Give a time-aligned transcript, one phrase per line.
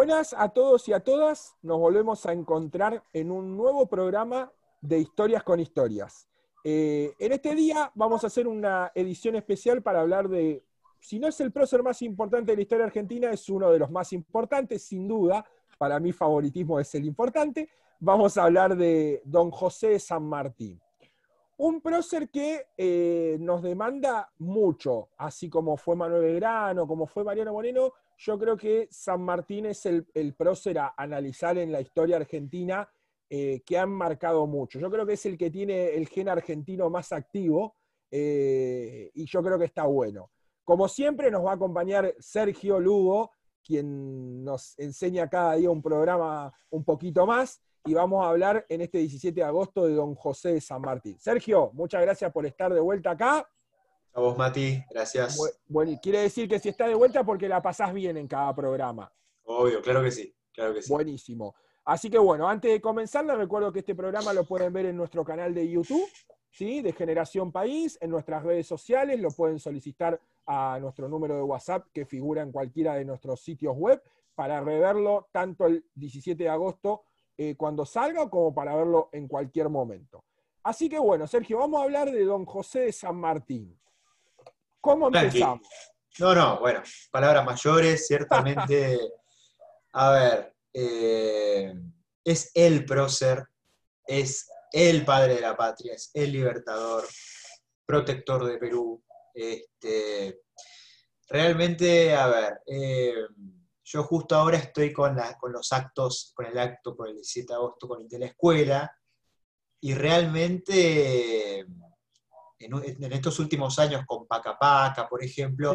[0.00, 1.54] Buenas a todos y a todas.
[1.60, 6.26] Nos volvemos a encontrar en un nuevo programa de Historias con Historias.
[6.64, 10.64] Eh, en este día vamos a hacer una edición especial para hablar de,
[11.00, 13.90] si no es el prócer más importante de la historia argentina, es uno de los
[13.90, 15.44] más importantes, sin duda.
[15.76, 17.68] Para mi favoritismo es el importante.
[17.98, 20.80] Vamos a hablar de don José de San Martín.
[21.62, 27.52] Un prócer que eh, nos demanda mucho, así como fue Manuel Belgrano, como fue Mariano
[27.52, 32.90] Moreno, yo creo que San Martín es el, prócer a analizar en la historia argentina
[33.28, 34.78] eh, que han marcado mucho.
[34.78, 37.76] Yo creo que es el que tiene el gen argentino más activo
[38.10, 40.30] eh, y yo creo que está bueno.
[40.64, 43.32] Como siempre nos va a acompañar Sergio Lugo,
[43.62, 48.82] quien nos enseña cada día un programa un poquito más y vamos a hablar en
[48.82, 51.18] este 17 de agosto de don José de San Martín.
[51.18, 53.48] Sergio, muchas gracias por estar de vuelta acá.
[54.12, 55.38] A vos, Mati, gracias.
[55.66, 59.10] Bueno, quiere decir que si está de vuelta porque la pasás bien en cada programa.
[59.44, 60.92] Obvio, claro que sí, claro que sí.
[60.92, 61.54] Buenísimo.
[61.84, 64.96] Así que bueno, antes de comenzar, les recuerdo que este programa lo pueden ver en
[64.96, 66.08] nuestro canal de YouTube,
[66.50, 66.82] ¿sí?
[66.82, 71.86] De Generación País, en nuestras redes sociales, lo pueden solicitar a nuestro número de WhatsApp
[71.92, 74.02] que figura en cualquiera de nuestros sitios web
[74.34, 77.04] para reverlo tanto el 17 de agosto
[77.42, 80.22] eh, cuando salga como para verlo en cualquier momento.
[80.62, 83.80] Así que bueno, Sergio, vamos a hablar de don José de San Martín.
[84.78, 85.66] ¿Cómo empezamos?
[86.18, 89.00] No, no, bueno, palabras mayores, ciertamente.
[89.94, 91.72] a ver, eh,
[92.22, 93.46] es el prócer,
[94.06, 97.06] es el padre de la patria, es el libertador,
[97.86, 99.02] protector de Perú.
[99.32, 100.42] Este,
[101.26, 103.14] realmente, a ver, eh,
[103.92, 107.54] yo justo ahora estoy con, con los actos, con el acto por el 17 de
[107.54, 108.96] agosto con el de la escuela,
[109.80, 115.74] y realmente en, estos últimos años con Paca Paca, por ejemplo,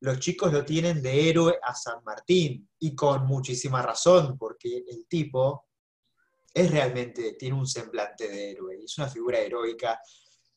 [0.00, 5.06] los chicos lo tienen de héroe a San Martín, y con muchísima razón, porque el
[5.08, 5.66] tipo
[6.54, 10.00] es realmente, tiene un semblante de héroe, y es una figura heroica,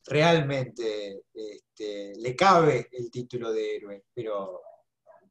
[0.06, 4.60] realmente este, le cabe el título de héroe, pero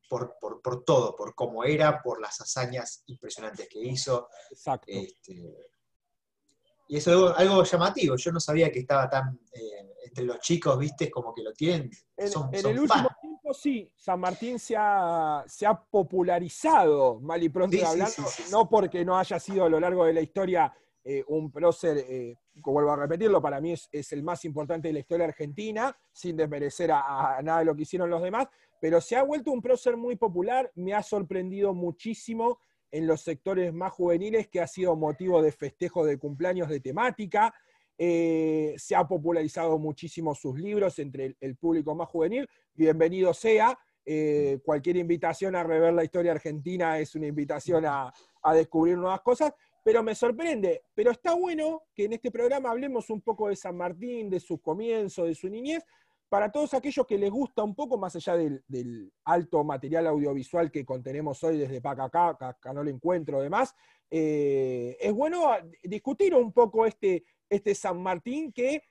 [0.08, 4.30] por, todo, por cómo era, por las hazañas impresionantes que hizo.
[4.52, 4.86] Exacto.
[4.88, 5.56] Este,
[6.88, 8.16] y eso es algo, llamativo.
[8.16, 11.90] Yo no sabía que estaba tan eh, entre los chicos, viste, como que lo tienen.
[12.18, 17.76] En, el último tiempo sí, San Martín se ha, se ha popularizado, mal y pronto
[17.86, 20.74] hablando, no porque no haya sido a lo largo de la historia
[21.06, 25.00] eh, un prócer, eh, vuelvo a repetirlo, para mí es, el más importante de la
[25.00, 28.48] historia argentina, sin desmerecer a, nada de lo que hicieron los demás,
[28.80, 32.60] pero se ha vuelto un prócer muy popular, me ha sorprendido muchísimo
[32.90, 37.54] en los sectores más juveniles, que ha sido motivo de festejo de cumpleaños de temática.
[37.98, 42.48] Eh, se ha popularizado muchísimo sus libros entre el, público más juvenil.
[42.74, 43.78] Bienvenido sea.
[44.06, 49.22] Eh, cualquier invitación a rever la historia argentina es una invitación a, a descubrir nuevas
[49.22, 50.84] cosas, pero me sorprende.
[50.96, 54.60] Pero está bueno que en este programa hablemos un poco de San Martín, de su
[54.60, 55.84] comienzo, de su niñez,
[56.30, 60.84] para todos aquellos que les gusta un poco más allá del, alto material audiovisual que
[60.84, 62.36] contenemos hoy desde Pacacá,
[62.74, 63.76] lo encuentro demás,
[64.10, 65.52] eh, es bueno
[65.84, 68.82] discutir un poco este, este San Martín que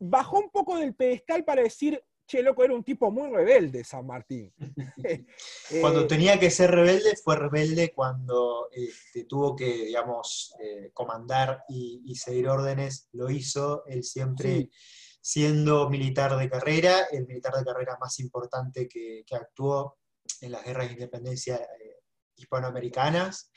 [0.00, 4.06] bajó un poco del pedestal para decir, che, loco, era un tipo muy rebelde San
[4.06, 4.50] Martín.
[5.82, 11.64] cuando eh, tenía que ser rebelde, fue rebelde cuando este, tuvo que, digamos, eh, comandar
[11.68, 14.70] y, seguir órdenes, lo hizo, él siempre
[15.20, 19.98] siendo militar de carrera, el militar de carrera más importante que, actuó
[20.40, 21.98] en las guerras de independencia eh,
[22.36, 23.50] hispanoamericanas.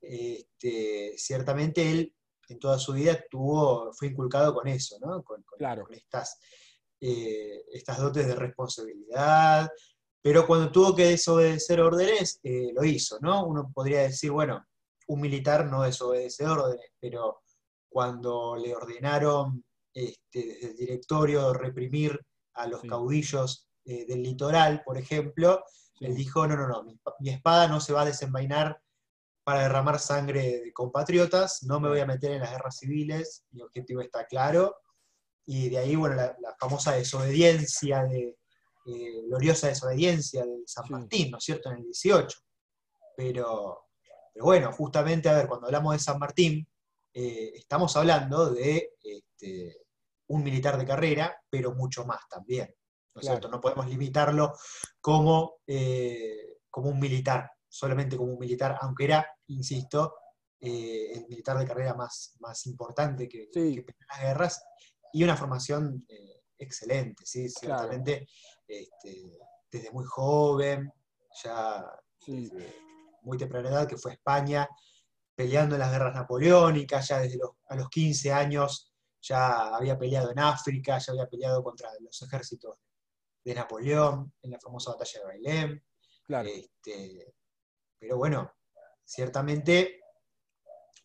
[0.00, 2.14] Este, ciertamente él
[2.48, 5.22] en toda su vida tuvo, fue inculcado con eso, ¿no?
[5.22, 5.44] con,
[5.90, 6.38] estas,
[7.06, 9.68] eh, estas dotes de responsabilidad,
[10.22, 13.44] pero cuando tuvo que desobedecer órdenes, eh, lo hizo, ¿no?
[13.44, 14.64] Uno podría decir, bueno,
[15.08, 17.42] un militar no desobedece órdenes, pero
[17.90, 19.62] cuando le ordenaron
[19.92, 22.18] este, desde el directorio reprimir
[22.54, 25.62] a los caudillos eh, del litoral, por ejemplo,
[26.00, 28.80] él dijo, no, no, no, mi, espada no se va a desenvainar
[29.44, 33.60] para derramar sangre de compatriotas, no me voy a meter en las guerras civiles, mi
[33.60, 34.74] objetivo está claro,
[35.46, 38.36] y de ahí, bueno, la, famosa desobediencia, de,
[38.86, 42.38] eh, gloriosa desobediencia de San Martín, ¿no es cierto?, en el 18.
[43.16, 43.88] Pero,
[44.32, 46.66] pero bueno, justamente, a ver, cuando hablamos de San Martín,
[47.12, 49.84] eh, estamos hablando de este,
[50.28, 52.74] un militar de carrera, pero mucho más también.
[53.14, 53.48] ¿no es cierto?
[53.48, 54.54] No podemos limitarlo
[55.00, 60.16] como, eh, como un militar, solamente como un militar, aunque era, insisto,
[60.60, 64.64] eh, el militar de carrera más, más importante que, en las guerras,
[65.14, 67.48] y una formación eh, excelente, ¿sí?
[67.48, 68.26] Ciertamente,
[68.66, 69.38] este,
[69.70, 70.92] desde muy joven,
[71.42, 71.84] ya
[73.22, 74.68] muy temprana edad, que fue España,
[75.36, 80.32] peleando en las guerras napoleónicas, ya desde los, a los 15 años ya había peleado
[80.32, 82.76] en África, ya había peleado contra los ejércitos
[83.44, 85.84] de Napoleón en la famosa batalla de Bailén.
[86.44, 87.34] Este,
[88.00, 88.52] pero bueno,
[89.04, 90.00] ciertamente,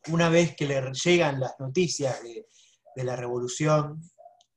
[0.07, 2.47] una vez que le llegan las noticias de,
[2.95, 4.01] la revolución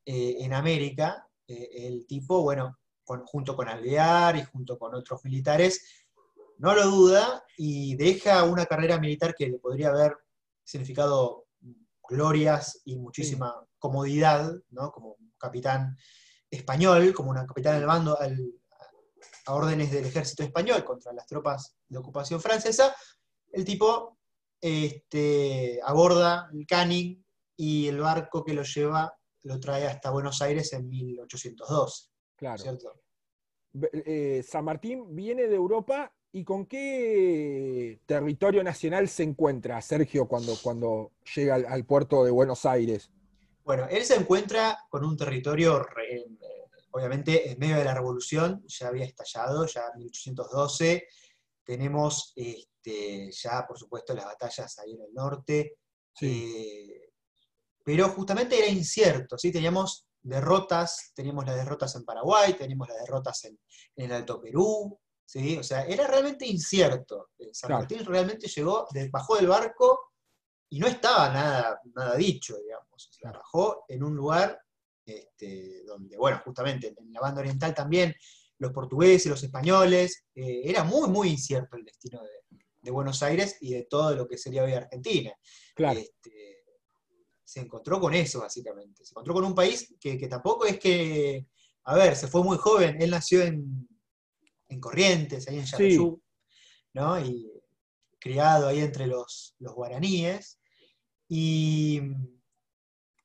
[0.05, 6.05] eh, en América, eh, el tipo, bueno, junto con Alvear y junto con otros militares,
[6.59, 10.17] no lo duda y deja una carrera militar que le podría haber
[10.65, 11.47] significado
[12.09, 14.93] glorias y muchísima comodidad, ¿no?
[14.93, 15.97] Como capitán
[16.51, 18.17] español, como una capitán del mando
[19.47, 22.95] a órdenes del ejército español contra las tropas de ocupación francesa,
[23.51, 24.19] el tipo
[24.61, 27.25] este, aborda el Canning
[27.63, 32.09] y el barco que lo lleva lo trae hasta Buenos Aires en 1812.
[32.35, 32.65] Claro.
[33.93, 40.57] Eh, San Martín viene de Europa y con qué territorio nacional se encuentra Sergio cuando,
[40.61, 43.13] cuando llega al, puerto de Buenos Aires.
[43.63, 46.25] Bueno, él se encuentra con un territorio, eh,
[46.91, 51.07] obviamente, en medio de la revolución, ya había estallado, ya en 1812.
[51.63, 55.77] Tenemos este, ya, por supuesto, las batallas ahí en el norte.
[56.21, 57.12] Eh,
[57.85, 59.51] pero justamente era incierto, ¿sí?
[59.53, 63.59] Teníamos derrotas, teníamos las derrotas en Paraguay, teníamos las derrotas en,
[63.97, 65.57] el Alto Perú, ¿sí?
[65.59, 67.31] O sea, era realmente incierto.
[67.39, 70.13] Eh, San Martín realmente llegó, bajó del barco
[70.71, 73.09] y no estaba nada, nada dicho, digamos.
[73.11, 74.59] O sea, bajó en un lugar
[75.05, 78.15] este, donde, bueno, justamente en la banda oriental también,
[78.59, 83.75] los portugueses, los españoles, eh, era muy, muy incierto el destino de, Buenos Aires y
[83.75, 85.33] de todo lo que sería hoy Argentina.
[85.73, 86.01] Claro.
[86.01, 86.42] Este,
[87.53, 89.05] se encontró con eso, básicamente.
[89.05, 91.47] Se encontró con un país que, tampoco es que,
[91.85, 93.89] a ver, se fue muy joven, él nació en,
[94.81, 96.23] Corrientes, ahí en Yarayú,
[96.95, 97.21] ¿no?
[97.23, 97.47] Y
[98.19, 100.59] criado ahí entre los, los guaraníes,
[101.29, 102.01] y,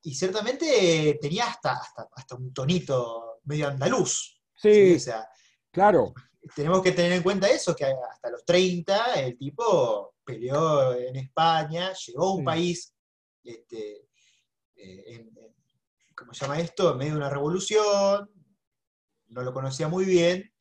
[0.02, 1.80] y, ciertamente tenía hasta,
[2.14, 4.42] hasta, un tonito medio andaluz.
[4.58, 5.26] Sí, O sea,
[5.72, 6.14] claro.
[6.54, 11.94] Tenemos que tener en cuenta eso, que hasta los 30 el tipo peleó en España,
[11.94, 12.94] llegó a un país
[13.42, 14.07] este,
[14.78, 15.30] eh,
[16.16, 16.92] ¿cómo se llama esto?
[16.92, 18.30] En medio de una revolución,
[19.30, 20.52] no lo conocía muy bien,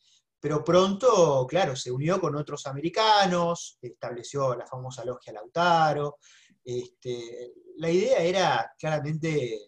[0.41, 6.19] pero pronto, claro, se unió con otros americanos, estableció la famosa logia Lautaro.
[6.65, 9.59] Este, la idea era claramente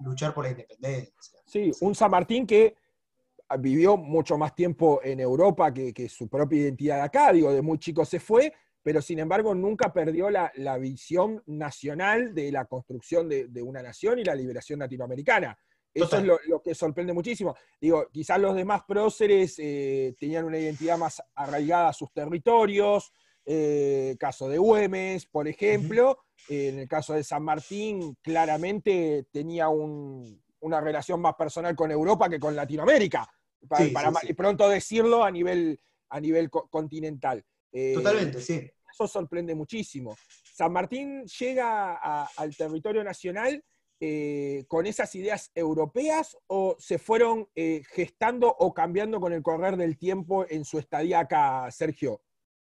[0.00, 1.40] luchar por la independencia.
[1.46, 2.76] Sí, un San Martín que
[3.58, 7.62] vivió mucho más tiempo en Europa que, que su propia identidad de acá, digo, de
[7.62, 8.52] muy chico se fue,
[8.84, 14.24] pero sin embargo nunca perdió la, visión nacional de la construcción de, una nación y
[14.24, 15.58] la liberación latinoamericana.
[15.94, 17.56] Eso es lo, que sorprende muchísimo.
[17.80, 23.10] Digo, quizás los demás próceres eh, tenían una identidad más arraigada a sus territorios,
[23.46, 30.80] eh, caso de Güemes, por ejemplo, en el caso de San Martín, claramente tenía una
[30.82, 33.26] relación más personal con Europa que con Latinoamérica,
[33.66, 37.42] para, pronto decirlo a nivel, a nivel continental.
[37.74, 38.70] Eh, Totalmente, sí.
[38.92, 40.16] Eso sorprende muchísimo.
[40.54, 43.62] San Martín llega al territorio nacional
[43.98, 49.76] eh, con esas ideas europeas o se fueron eh, gestando o cambiando con el correr
[49.76, 52.22] del tiempo en su estadía acá, Sergio?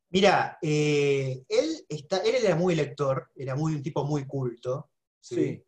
[0.09, 1.45] Mira, él,
[1.89, 5.61] está, él era muy lector, era muy, un tipo muy culto, ¿sí?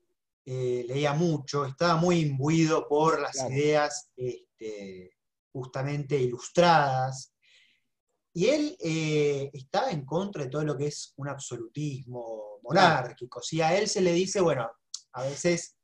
[0.46, 5.12] leía mucho, estaba muy imbuido por las ideas este,
[5.52, 7.34] justamente ilustradas,
[8.38, 13.42] y él eh, está en contra de todo lo que es un absolutismo monárquico.
[13.42, 14.70] Si a él se le dice, bueno,
[15.14, 15.76] a veces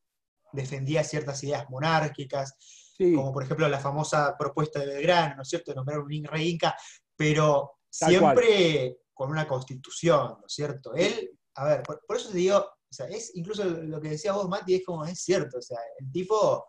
[0.51, 2.53] defendía ciertas ideas monárquicas,
[2.95, 6.51] como por ejemplo la famosa propuesta de Belgrano, ¿no es cierto?, de nombrar un rey
[6.51, 6.77] inca,
[7.15, 10.93] pero siempre con una constitución, ¿no es cierto?
[10.93, 14.48] Él, a ver, por, eso te digo, o sea, es incluso lo que decía vos,
[14.48, 16.63] Mati, es como, es cierto, o sea, el tipo,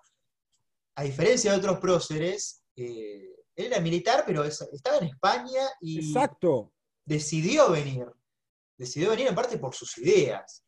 [0.94, 6.72] a diferencia de otros próceres, eh, él era militar, pero estaba en España y Exacto.
[7.04, 8.06] decidió venir.
[8.76, 10.64] Decidió venir en parte por sus ideas.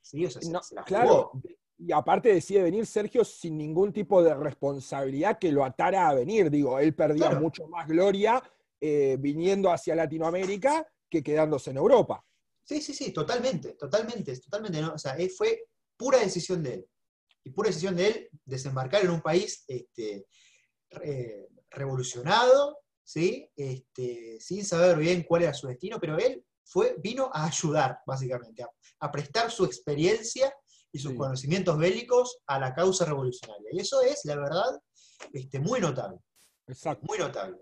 [0.85, 1.33] claro,
[1.79, 6.51] y aparte decide venir Sergio sin ningún tipo de responsabilidad que lo atara a venir.
[6.51, 8.43] Digo, él perdía mucho más gloria
[8.81, 12.25] eh, viniendo hacia Latinoamérica que quedándose en Europa.
[12.65, 14.81] Sí, sí, sí, totalmente, totalmente, totalmente.
[14.81, 14.95] ¿no?
[14.95, 15.65] O sea, fue
[15.97, 16.89] pura decisión de él.
[17.45, 20.27] Y pura decisión de él desembarcar en un país este,
[21.77, 23.49] revolucionado, ¿sí?
[23.55, 28.65] Este, sin saber bien cuál era su destino, pero él fue, vino a ayudar, básicamente,
[29.01, 30.53] a, prestar su experiencia
[30.91, 33.69] y sus conocimientos bélicos a la causa revolucionaria.
[33.73, 34.81] Y eso es, la verdad,
[35.33, 36.19] este, muy notable.
[36.67, 37.07] Exacto.
[37.07, 37.59] Muy notable.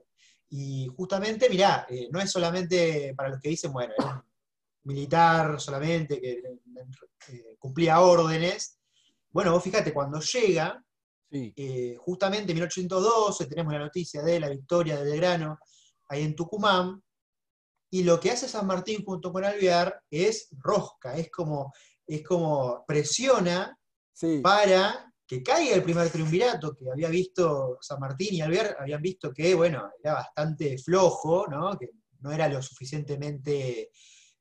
[0.49, 4.23] Y justamente, mirá, eh, no es solamente para los que dicen, bueno, era un
[4.85, 6.43] militar solamente que
[7.29, 8.79] eh, cumplía órdenes.
[9.31, 10.84] Bueno, vos fíjate, cuando llega,
[11.99, 15.59] justamente en 1812 tenemos la noticia de la victoria de Belgrano
[16.09, 17.03] ahí en Tucumán,
[17.95, 21.73] y lo que hace San Martín junto con Alvear es rosca, es como,
[22.05, 23.79] es como presiona
[24.43, 29.33] para que caiga el primer triunvirato que había visto San Martín y Alvear, habían visto
[29.33, 31.79] que, bueno, era bastante flojo, ¿no?
[31.79, 33.91] que no era lo suficientemente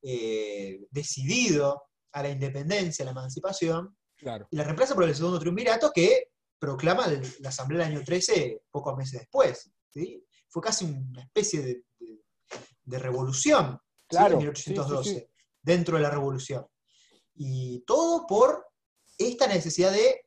[0.01, 3.95] eh, decidido a la independencia, a la emancipación,
[4.49, 6.31] y la reemplaza por el segundo triunvirato que
[6.63, 7.07] proclama
[7.39, 9.69] la Asamblea del año 13 pocos meses después.
[10.47, 11.83] Fue casi una especie de
[12.85, 15.29] de revolución claro, en 1812,
[15.61, 16.65] dentro de la revolución.
[17.35, 18.67] Y todo por
[19.17, 20.25] esta necesidad de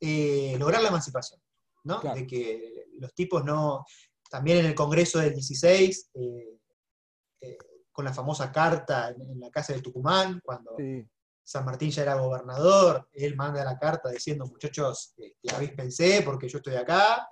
[0.00, 1.40] eh, lograr la emancipación,
[1.84, 2.00] ¿no?
[2.00, 3.84] De que los tipos no,
[4.30, 6.58] también en el Congreso del 16, eh,
[7.40, 7.58] eh,
[7.92, 10.76] con la famosa carta en, la casa de Tucumán, cuando
[11.44, 16.58] San Martín ya era gobernador, él manda la carta diciendo, muchachos, este, pensé porque yo
[16.58, 17.28] estoy acá,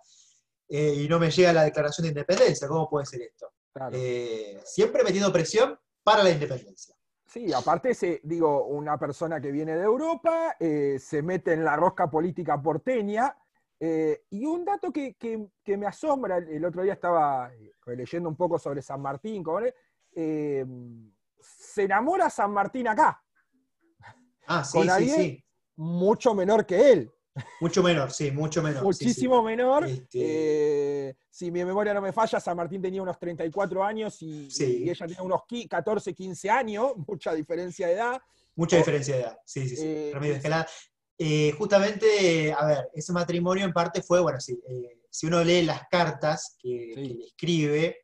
[0.68, 3.52] y no me llega la declaración de independencia, ¿cómo puede ser esto?
[3.92, 6.94] Eh, siempre metiendo presión para la independencia.
[7.26, 11.76] Sí, aparte, se, digo, una persona que viene de Europa eh, se mete en la
[11.76, 13.36] rosca política porteña.
[13.78, 15.16] Eh, y un dato que,
[15.64, 17.50] me asombra, el otro día estaba
[17.86, 19.44] leyendo un poco sobre San Martín,
[20.12, 23.22] se enamora San Martín acá.
[24.52, 25.44] Ah, sí, sí, sí.
[25.76, 27.12] Mucho menor que él.
[27.60, 28.82] Mucho menor, sí, mucho menor.
[28.82, 29.86] Muchísimo menor.
[29.86, 34.48] Este, eh, si mi memoria no me falla, San Martín tenía unos 34 años y,
[34.58, 38.20] ella tenía unos 14, 15 años, mucha diferencia de edad.
[38.56, 39.84] Mucha diferencia de edad, sí, sí, sí.
[39.86, 40.12] Eh,
[41.18, 44.60] eh, justamente, a ver, ese matrimonio en parte fue, bueno, sí,
[45.08, 47.96] si uno lee las cartas que, que, le escribe,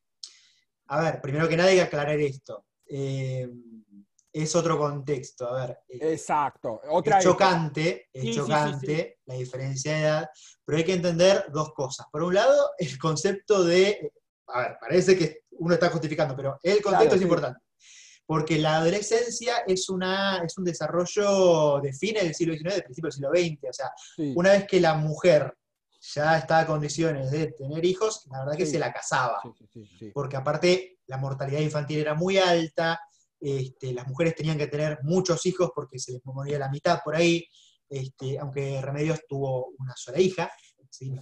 [0.87, 2.65] a ver, primero que nada hay que aclarar esto
[4.43, 5.49] es otro contexto.
[5.49, 5.79] A ver.
[5.89, 6.81] Eh, Exacto.
[7.05, 10.31] es chocante, es chocante la diferencia de edad,
[10.65, 12.07] pero hay que entender dos cosas.
[12.11, 14.13] Por un lado, el concepto de.
[14.49, 17.61] A ver, parece que uno está justificando, pero el contexto es importante.
[18.27, 23.17] Porque la adolescencia es, una, es un desarrollo de fines del siglo XIX, de principios
[23.17, 23.71] del siglo XX.
[23.71, 23.91] O sea,
[24.35, 25.57] una vez que la mujer
[26.15, 29.41] ya está en condiciones de tener hijos, la verdad que se la casaba.
[30.13, 33.01] Porque aparte la mortalidad infantil era muy alta,
[33.41, 37.17] este, las mujeres tenían que tener muchos hijos porque se les moría la mitad por
[37.17, 37.47] ahí,
[37.89, 40.51] este, aunque Remedios tuvo una sola hija,
[40.91, 41.15] ¿sí?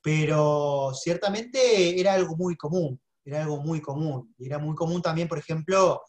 [0.00, 4.34] pero ciertamente era algo muy común, era algo muy común.
[4.38, 6.02] Y era muy común también, por ejemplo,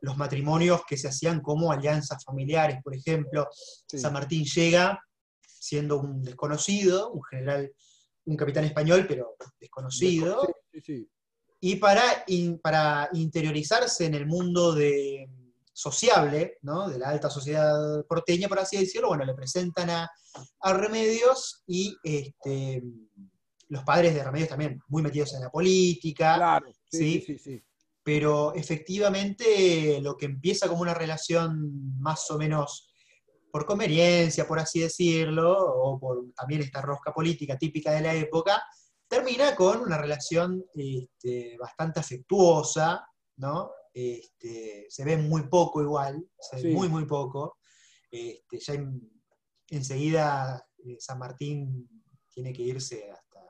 [0.00, 3.48] los matrimonios que se hacían como alianzas familiares, por ejemplo,
[3.86, 5.00] San Martín llega
[5.40, 7.72] siendo un desconocido, un general,
[8.24, 10.42] un capitán español, pero desconocido,
[11.60, 12.24] y para,
[12.62, 15.28] para interiorizarse en el mundo de,
[15.80, 16.88] sociable, ¿no?
[16.88, 20.10] de la alta sociedad porteña, por así decirlo, bueno, le presentan a,
[20.62, 22.82] Remedios y este,
[23.68, 26.36] los padres de Remedios también muy metidos en la política.
[26.36, 27.62] Claro, sí, sí, sí,
[28.02, 32.92] Pero efectivamente lo que empieza como una relación más o menos
[33.50, 38.62] por conveniencia, por así decirlo, o por también esta rosca política típica de la época,
[39.10, 43.04] termina con una relación este, bastante afectuosa,
[43.38, 43.72] ¿no?
[43.92, 47.58] Este, se ve muy poco igual, se ve muy, muy poco.
[48.08, 48.74] Este, ya
[49.68, 51.88] enseguida eh, San Martín
[52.28, 53.40] tiene que irse hasta,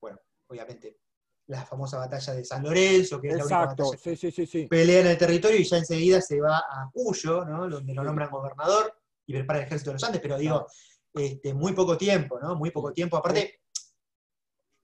[0.00, 1.00] bueno, obviamente
[1.48, 5.00] la famosa batalla de San Lorenzo, que es la única batalla sí, sí, sí, pelea
[5.00, 7.68] en el territorio y ya enseguida se va a Cuyo, ¿no?
[7.68, 8.94] donde lo nombran gobernador
[9.26, 10.66] y prepara el ejército de los Andes, pero digo,
[11.12, 12.54] este, muy poco tiempo, ¿no?
[12.54, 13.16] Muy poco tiempo.
[13.16, 13.62] Aparte,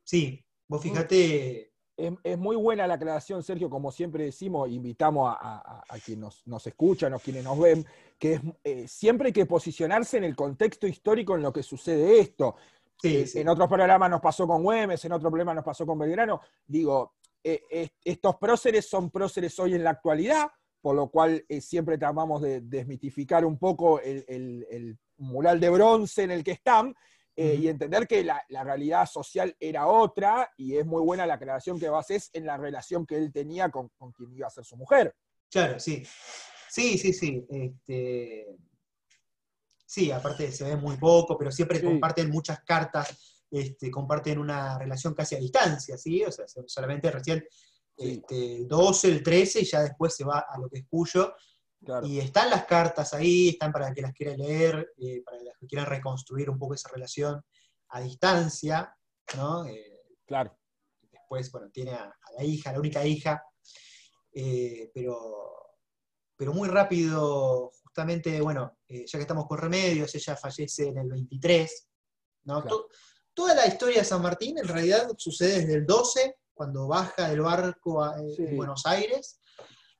[0.04, 1.72] Sí, vos fíjate.
[1.96, 7.20] Es, muy buena la aclaración, Sergio, como siempre decimos, invitamos a, quienes nos, escuchan o
[7.20, 7.86] quienes nos ven,
[8.18, 12.18] que es, eh, siempre hay que posicionarse en el contexto histórico en lo que sucede
[12.18, 12.56] esto.
[13.04, 16.40] Eh, en otros programas nos pasó con Güemes, en otro problema nos pasó con Belgrano.
[16.66, 20.48] Digo, eh, estos próceres son próceres hoy en la actualidad,
[20.80, 26.32] por lo cual siempre tratamos de desmitificar un poco el, el mural de bronce en
[26.32, 26.94] el que están
[27.36, 31.80] eh, y entender que la, realidad social era otra, y es muy buena la aclaración
[31.80, 35.14] que hacer en la relación que él tenía con, quien iba a ser su mujer.
[35.50, 36.04] Claro, sí.
[36.70, 37.44] Sí, sí, sí.
[37.50, 38.46] Este,
[39.84, 45.12] sí, aparte se ve muy poco, pero siempre comparten muchas cartas, este, comparten una relación
[45.14, 46.22] casi a distancia, ¿sí?
[46.22, 47.44] O sea, solamente recién
[47.96, 51.34] este, 12, el 13, y ya después se va a lo que es Cuyo.
[52.04, 55.68] Y están las cartas ahí, están para el que las quiera leer, eh, para que
[55.68, 57.42] quieran reconstruir un poco esa relación
[57.88, 58.94] a distancia,
[59.36, 59.66] ¿no?
[59.66, 60.58] Eh, claro.
[61.10, 63.42] después, bueno, tiene a, la hija, la única hija,
[64.32, 65.76] eh, pero,
[66.36, 71.08] pero muy rápido, justamente, bueno, eh, ya que estamos con remedios, ella fallece en el
[71.08, 71.88] 23,
[72.44, 72.64] ¿no?
[73.32, 77.40] toda la historia de San Martín en realidad sucede desde el 12, cuando baja del
[77.40, 79.40] barco a, en Buenos Aires,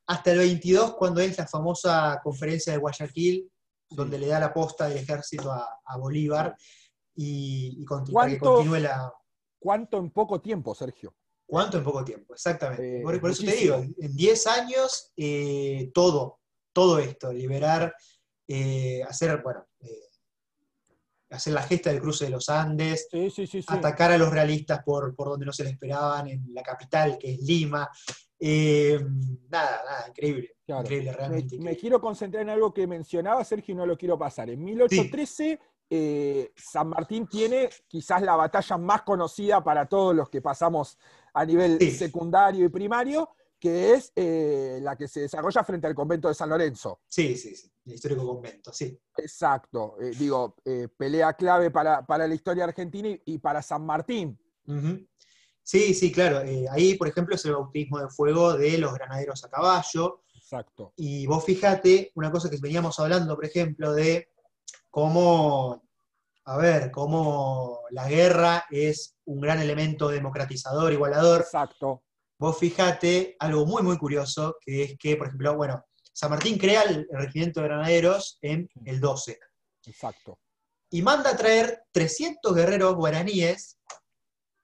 [0.07, 3.51] hasta el 22, cuando es la famosa conferencia de Guayaquil,
[3.91, 6.57] donde le da la posta del ejército a, Bolívar
[7.15, 9.13] y, y que continúe la...
[9.59, 11.15] ¿Cuánto en poco tiempo, Sergio?
[11.47, 12.35] ¿Cuánto en poco tiempo?
[12.35, 13.01] Exactamente.
[13.01, 16.41] Eh, por, eso te digo, en 10 años, eh, todo,
[16.73, 17.95] todo esto, liberar,
[18.49, 19.67] eh, hacer, bueno,
[21.31, 23.09] hacer la gesta del cruce de los Andes,
[23.67, 27.35] atacar a los realistas por, por donde no se le esperaban, en la capital, que
[27.35, 27.89] es Lima,
[28.47, 29.01] eh,
[29.49, 30.55] nada, nada, increíble.
[30.67, 31.59] increíble realmente.
[31.59, 34.51] Me, quiero concentrar en algo que mencionaba Sergio y no lo quiero pasar.
[34.51, 35.59] En 1813,
[35.89, 40.99] eh, San Martín tiene quizás la batalla más conocida para todos los que pasamos
[41.33, 46.29] a nivel secundario y primario, que es eh, la que se desarrolla frente al convento
[46.29, 47.01] de San Lorenzo.
[47.09, 49.01] Sí, sí, sí, el histórico convento, sí.
[49.17, 50.55] Exacto, digo,
[50.99, 54.39] pelea clave para, la historia argentina y, para San Martín.
[55.65, 56.43] Sí, sí, claro.
[56.43, 60.21] Eh, ahí, por ejemplo, es el bautismo de fuego de los granaderos a caballo.
[60.35, 60.93] Exacto.
[60.97, 64.29] Y vos fíjate, una cosa que veníamos hablando, por ejemplo, de
[64.91, 65.83] cómo,
[66.45, 71.41] a ver, cómo la guerra es un gran elemento democratizador, igualador.
[71.41, 72.03] Exacto.
[72.39, 76.83] Vos fíjate algo muy, muy curioso, que es que, por ejemplo, bueno, San Martín crea
[76.83, 79.39] el regimiento de granaderos en el 12.
[79.87, 80.39] Exacto.
[80.91, 83.79] Y manda a traer 300 guerreros guaraníes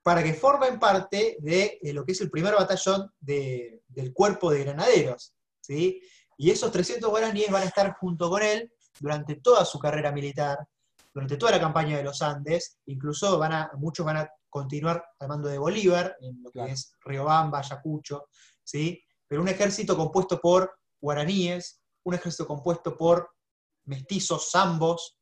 [0.03, 5.35] para que formen parte de, lo que es el primer batallón del cuerpo de granaderos.
[5.61, 6.01] ¿sí?
[6.37, 10.59] Y esos 300 guaraníes van a estar junto con él durante toda su carrera militar,
[11.13, 15.29] durante toda la campaña de los Andes, incluso van a, muchos van a continuar al
[15.29, 18.29] mando de Bolívar, en lo que es Riobamba, Ayacucho,
[18.65, 19.03] ¿sí?
[19.27, 23.31] pero un ejército compuesto por guaraníes, un ejército compuesto por
[23.85, 25.19] mestizos zambos,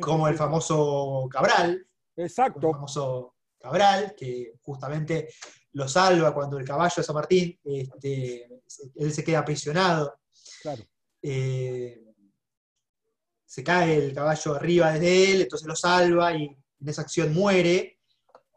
[0.00, 1.86] como el famoso Cabral,
[2.16, 2.66] Exacto.
[2.66, 5.28] el famoso Cabral, que justamente
[5.72, 8.48] lo salva cuando el caballo de San Martín, este,
[8.96, 10.18] él se queda aprisionado.
[11.22, 12.02] Eh,
[13.44, 17.98] se cae el caballo arriba de él, entonces lo salva y en esa acción muere.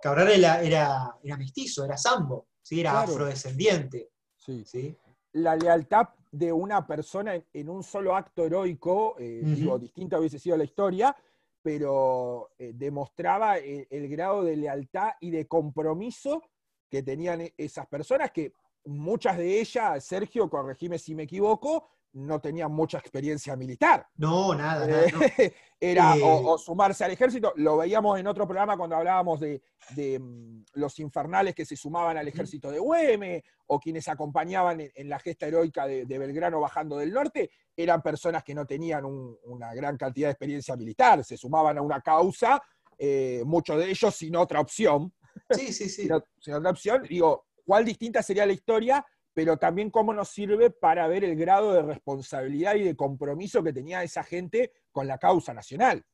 [0.01, 2.79] Cabral era, era, mestizo, era sambo, ¿sí?
[2.79, 4.11] era afrodescendiente.
[4.37, 4.97] Sí.
[5.33, 10.57] La lealtad de una persona en, un solo acto heroico, eh, digo, distinta hubiese sido
[10.57, 11.15] la historia,
[11.63, 16.43] pero eh, demostraba el, el, grado de lealtad y de compromiso
[16.89, 18.54] que tenían e, esas personas, que
[18.86, 24.08] muchas de ellas, Sergio, corregime si me equivoco, no tenían mucha experiencia militar.
[24.15, 25.06] No, nada, nada.
[25.80, 27.52] Era eh, o, sumarse al ejército.
[27.58, 29.62] Lo veíamos en otro programa cuando hablábamos de,
[29.97, 35.19] mm, los infernales que se sumaban al ejército de Güeme, o quienes acompañaban en, la
[35.19, 40.28] gesta heroica de, Belgrano bajando del norte, eran personas que no tenían una gran cantidad
[40.28, 42.62] de experiencia militar, se sumaban a una causa,
[42.97, 45.12] eh, muchos de ellos sin otra opción.
[45.49, 46.08] Sí, sí, sí.
[46.39, 47.04] sin otra opción.
[47.10, 51.73] Digo, ¿cuál distinta sería la historia pero también cómo nos sirve para ver el grado
[51.73, 56.05] de responsabilidad y de compromiso que tenía esa gente con la causa nacional.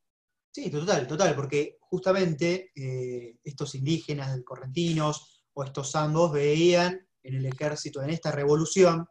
[0.52, 7.46] Sí, total, total, porque justamente eh, estos indígenas correntinos o estos zambos veían en el
[7.46, 9.06] ejército, en esta revolución,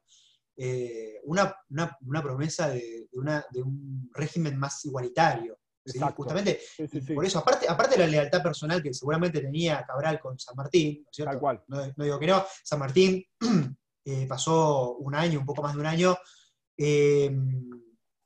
[0.56, 1.54] eh, una,
[2.22, 5.58] promesa de, un régimen más igualitario.
[6.14, 6.60] Justamente,
[7.14, 11.06] por eso, aparte, aparte de la lealtad personal que seguramente tenía Cabral con San Martín,
[11.16, 11.62] Tal cual.
[11.68, 13.24] No, no, digo que no, San Martín
[14.10, 16.16] Eh, pasó un año, un poco más de un año,
[16.78, 17.30] eh,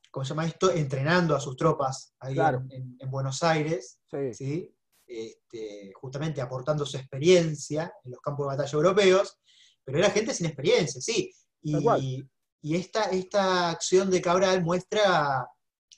[0.09, 0.71] ¿cómo se llama esto?
[0.71, 2.37] Entrenando a sus tropas ahí
[2.69, 3.99] en, Buenos Aires,
[4.31, 4.73] sí.
[5.05, 9.37] Este, justamente aportando su experiencia en los campos de batalla europeos,
[9.83, 11.35] pero era gente sin experiencia, sí.
[11.61, 12.23] Y,
[12.61, 15.45] esta, esta acción de Cabral muestra,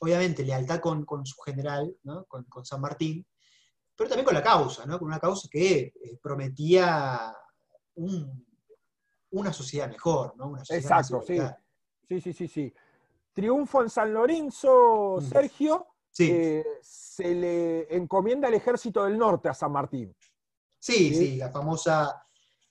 [0.00, 1.96] obviamente, lealtad con, su general,
[2.26, 3.24] con, San Martín,
[3.94, 4.98] pero también con la causa, ¿no?
[4.98, 7.32] con una causa que eh, prometía
[7.94, 8.45] un,
[9.30, 10.48] una sociedad mejor, ¿no?
[10.48, 11.38] Una Exacto, sí.
[12.08, 12.74] Sí, sí, sí, sí.
[13.32, 15.86] Triunfo en San Lorenzo, Sergio.
[16.10, 16.30] Sí.
[16.32, 20.14] Eh, se le encomienda el ejército del norte a San Martín.
[20.78, 22.26] Sí, sí, la famosa,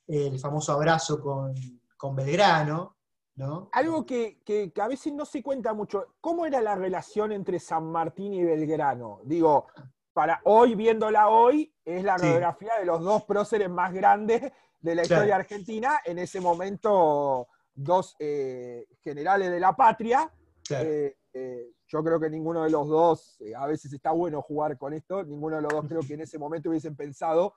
[0.08, 2.98] el famoso abrazo con, Belgrano,
[3.36, 3.70] ¿no?
[3.74, 6.16] Algo que, a veces no se cuenta mucho.
[6.22, 9.22] ¿Cómo era la relación entre San Martín y Belgrano?
[9.24, 9.68] Digo,
[10.16, 14.50] para hoy, viéndola hoy, es la radiografía de los dos próceres más grandes
[14.80, 20.32] de la historia argentina, en ese momento dos eh, generales de la patria.
[20.70, 24.94] Eh, eh, yo creo que ninguno de los dos, a veces está bueno jugar con
[24.94, 27.54] esto, ninguno de los dos creo que en ese momento hubiesen pensado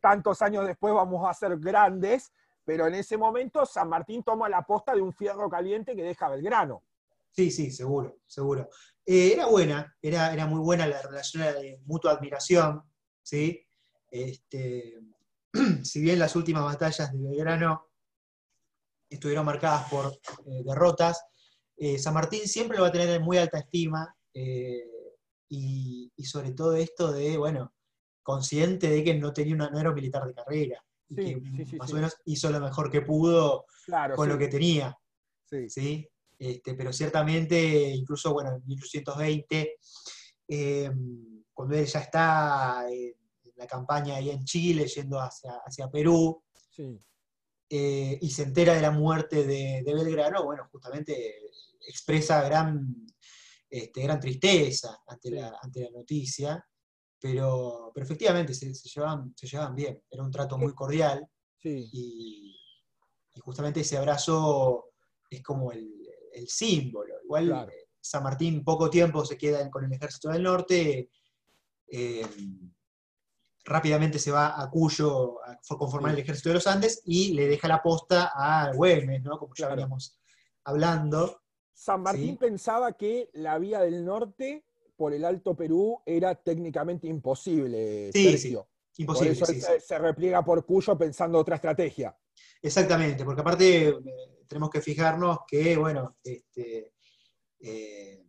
[0.00, 2.32] tantos años después vamos a ser grandes,
[2.64, 6.28] pero en ese momento San Martín toma la posta de un fierro caliente que deja
[6.28, 6.84] Belgrano.
[7.34, 8.68] Sí, sí, seguro, seguro.
[9.04, 12.82] Eh, era buena, era, era muy buena la relación de mutua admiración,
[13.22, 13.66] ¿sí?
[14.08, 15.00] Este,
[15.82, 17.88] si bien las últimas batallas de Belgrano
[19.10, 20.12] estuvieron marcadas por
[20.46, 21.24] eh, derrotas,
[21.76, 24.16] eh, San Martín siempre lo va a tener en muy alta estima
[25.48, 27.74] y, sobre todo esto de, bueno,
[28.22, 31.40] consciente de que no tenía una, no era un militar de carrera, que
[31.78, 33.66] más o menos hizo lo mejor que pudo
[34.14, 34.96] con lo que tenía.
[35.68, 36.08] ¿sí?
[36.38, 39.78] Este, pero ciertamente, incluso bueno, en 1820,
[40.48, 43.14] em, cuando él ya está en
[43.56, 46.42] la campaña ahí en Chile, yendo hacia, hacia Perú,
[47.70, 51.36] eh, y se entera de la muerte de, Belgrano, bueno, justamente
[51.86, 53.06] expresa gran,
[53.70, 56.64] este, gran tristeza ante, la, ante la noticia,
[57.18, 61.26] pero, pero efectivamente se, se, llevaban, se llevaban bien, era un trato muy cordial,
[61.62, 62.54] y,
[63.32, 64.90] y justamente ese abrazo
[65.30, 66.03] es como el,
[66.34, 67.14] el símbolo.
[67.24, 71.10] Igual eh, San Martín poco tiempo se queda con el ejército del norte,
[71.86, 72.26] eh,
[73.64, 77.68] rápidamente se va a Cuyo a conformar el ejército de los Andes y le deja
[77.68, 79.38] la posta a Güemes, ¿no?
[79.38, 80.18] como ya veníamos
[80.64, 81.40] hablando.
[81.72, 84.64] San Martín pensaba que la vía del norte
[84.96, 88.68] por el Alto Perú era técnicamente imposible, Sergio.
[88.96, 89.34] Imposible.
[89.34, 92.16] Por eso se, repliega por Cuyo pensando otra estrategia.
[92.64, 93.94] Exactamente, porque aparte eh,
[94.48, 96.92] tenemos que fijarnos que, bueno, este,
[97.60, 98.24] eh,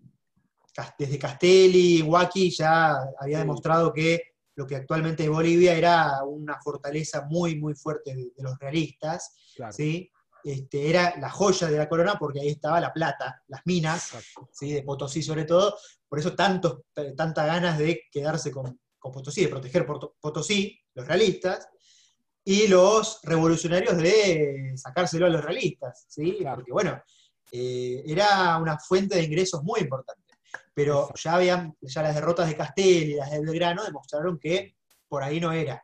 [0.99, 7.25] desde Castelli, Huaki ya había demostrado que lo que actualmente es Bolivia era una fortaleza
[7.29, 9.33] muy, muy fuerte de, los realistas,
[9.71, 10.11] ¿sí?
[10.43, 14.11] Este, era la joya de la corona porque ahí estaba la plata, las minas,
[14.51, 14.73] ¿sí?
[14.73, 15.77] de Potosí sobre todo,
[16.09, 16.81] por eso tantos,
[17.15, 21.69] tantas ganas de quedarse con, con Potosí, de proteger Potosí, los realistas,
[22.47, 26.37] y los revolucionarios de sacárselo a los realistas, ¿sí?
[26.43, 27.01] Porque bueno,
[27.51, 30.21] eh, era una fuente de ingresos muy importante.
[30.73, 34.75] Pero ya habían, ya las derrotas de Castel y las de Belgrano demostraron que
[35.07, 35.83] por ahí no era.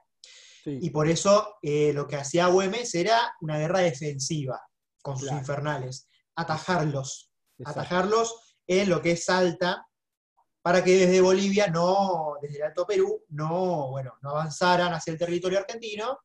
[0.64, 4.62] Y por eso eh, lo que hacía Güemes era una guerra defensiva
[5.02, 7.32] con sus infernales, atajarlos,
[7.66, 9.88] atajarlos en lo que es Salta,
[10.62, 15.18] para que desde Bolivia no, desde el Alto Perú, no, bueno, no avanzaran hacia el
[15.18, 16.20] territorio argentino,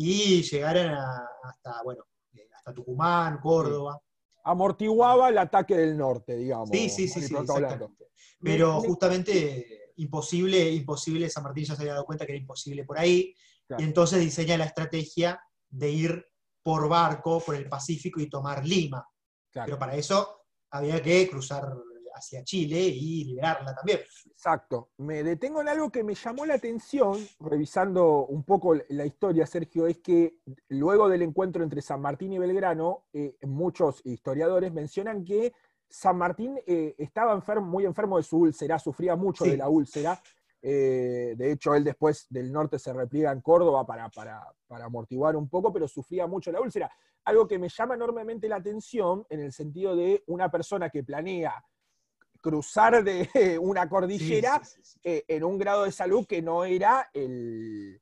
[0.00, 0.94] y llegaron
[1.42, 4.00] hasta, bueno, eh, hasta Tucumán, Córdoba.
[4.44, 6.70] Amortiguaba el ataque del norte, digamos.
[6.70, 8.06] Sí, sí, sí, sí exactamente.
[8.40, 12.96] Pero justamente imposible, imposible, San Martín ya se había dado cuenta que era imposible por
[12.96, 13.34] ahí,
[13.76, 16.26] y entonces diseña la estrategia de ir
[16.62, 19.04] por barco por el Pacífico y tomar Lima.
[19.52, 21.74] Pero para eso había que cruzar
[22.18, 24.00] hacia Chile y liberarla también.
[24.26, 24.90] Exacto.
[24.98, 29.86] Me detengo en algo que me llamó la atención, revisando un poco la historia, Sergio,
[29.86, 35.52] es que luego del encuentro entre San Martín y Belgrano, eh, muchos historiadores mencionan que
[35.88, 40.20] San Martín eh, estaba enfermo, muy enfermo de su úlcera, sufría mucho de la úlcera.
[40.60, 45.36] Eh, de hecho, él después del norte se repliega en Córdoba para, para, para, amortiguar
[45.36, 46.90] un poco, pero sufría mucho la úlcera.
[47.24, 51.64] Algo que me llama enormemente la atención en el sentido de una persona que planea
[52.40, 53.28] cruzar de
[53.60, 54.60] una cordillera
[55.02, 58.00] eh, en un grado de salud que no era el,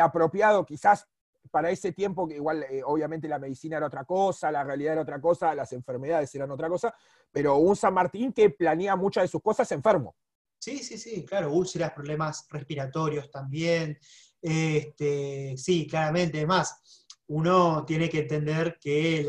[0.00, 1.06] apropiado, quizás
[1.50, 5.02] para ese tiempo, que igual eh, obviamente la medicina era otra cosa, la realidad era
[5.02, 6.94] otra cosa, las enfermedades eran otra cosa,
[7.30, 10.16] pero un San Martín que planea muchas de sus cosas enfermo.
[10.58, 13.98] Sí, sí, sí, claro, úlceras, problemas respiratorios también.
[14.40, 19.26] Este, sí, claramente, además, uno tiene que entender que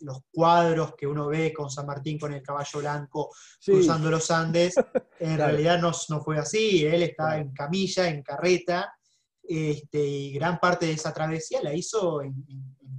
[0.00, 3.30] los cuadros que uno ve con San Martín con el caballo blanco
[3.64, 4.74] cruzando los Andes,
[5.20, 8.94] en realidad no, fue así, él estaba en camilla, en carreta,
[9.42, 12.44] este, y gran parte de esa travesía la hizo en,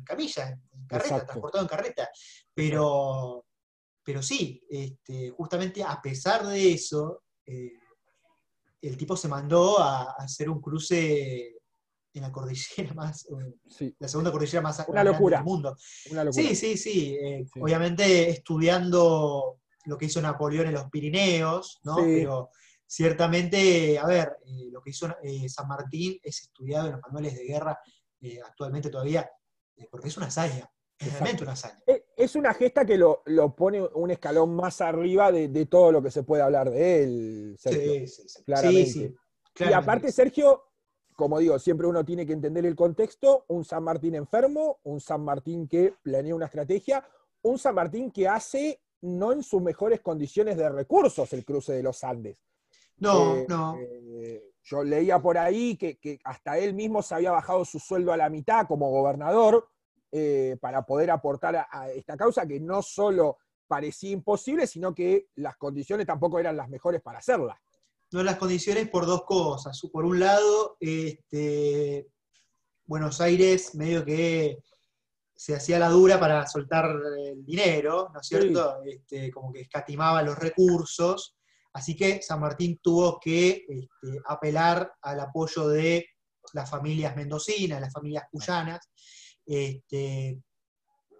[0.03, 2.09] camilla, en, carreta, transportado en carreta.
[2.53, 3.45] Pero,
[4.03, 7.73] pero sí, este, justamente a pesar de eso, eh,
[8.81, 11.58] el tipo se mandó a hacer un cruce
[12.13, 13.27] en la cordillera más,
[13.99, 15.37] la segunda cordillera más Una locura.
[15.37, 15.75] del mundo.
[16.31, 17.17] Sí, sí, eh, sí,
[17.59, 21.97] Obviamente estudiando lo que hizo Napoleón en los Pirineos, ¿no?
[21.97, 22.49] Pero
[22.85, 27.35] ciertamente, a ver, eh, lo que hizo eh, San Martín es estudiado en los manuales
[27.35, 27.79] de guerra
[28.45, 29.29] actualmente todavía,
[29.89, 30.69] porque es una hazaña.
[30.97, 31.79] Es realmente una hazaña.
[32.17, 33.23] Es una gesta que lo,
[33.55, 38.05] pone un escalón más arriba de, todo lo que se puede hablar de él, Sergio.
[38.05, 39.15] Sí, sí, claramente.
[39.59, 40.68] Y aparte, Sergio,
[41.19, 45.19] como digo, siempre uno tiene que entender el contexto, un San Martín enfermo, un San
[45.19, 47.05] Martín que planea una estrategia,
[47.41, 51.83] un San Martín que hace no en sus mejores condiciones de recursos el cruce de
[51.83, 52.37] los Andes.
[52.99, 53.77] No, eh, no.
[53.77, 58.17] Eh, yo leía por ahí que, hasta él mismo se había bajado su sueldo a
[58.17, 59.67] la mitad como gobernador
[60.13, 65.57] eh, para poder aportar a, esta causa que no solo parecía imposible, sino que las
[65.57, 67.61] condiciones tampoco eran las mejores para hacerla.
[68.11, 69.79] No las condiciones por dos cosas.
[69.91, 72.07] Por un lado, este,
[72.85, 74.57] Buenos Aires medio que
[75.35, 78.81] se hacía la dura para soltar el dinero, ¿no es cierto?
[78.83, 81.37] Este, como que escatimaba los recursos.
[81.71, 86.07] Así que San Martín tuvo que este, apelar al apoyo de
[86.53, 88.89] las familias mendocinas, las familias cuyanas,
[89.45, 90.41] este,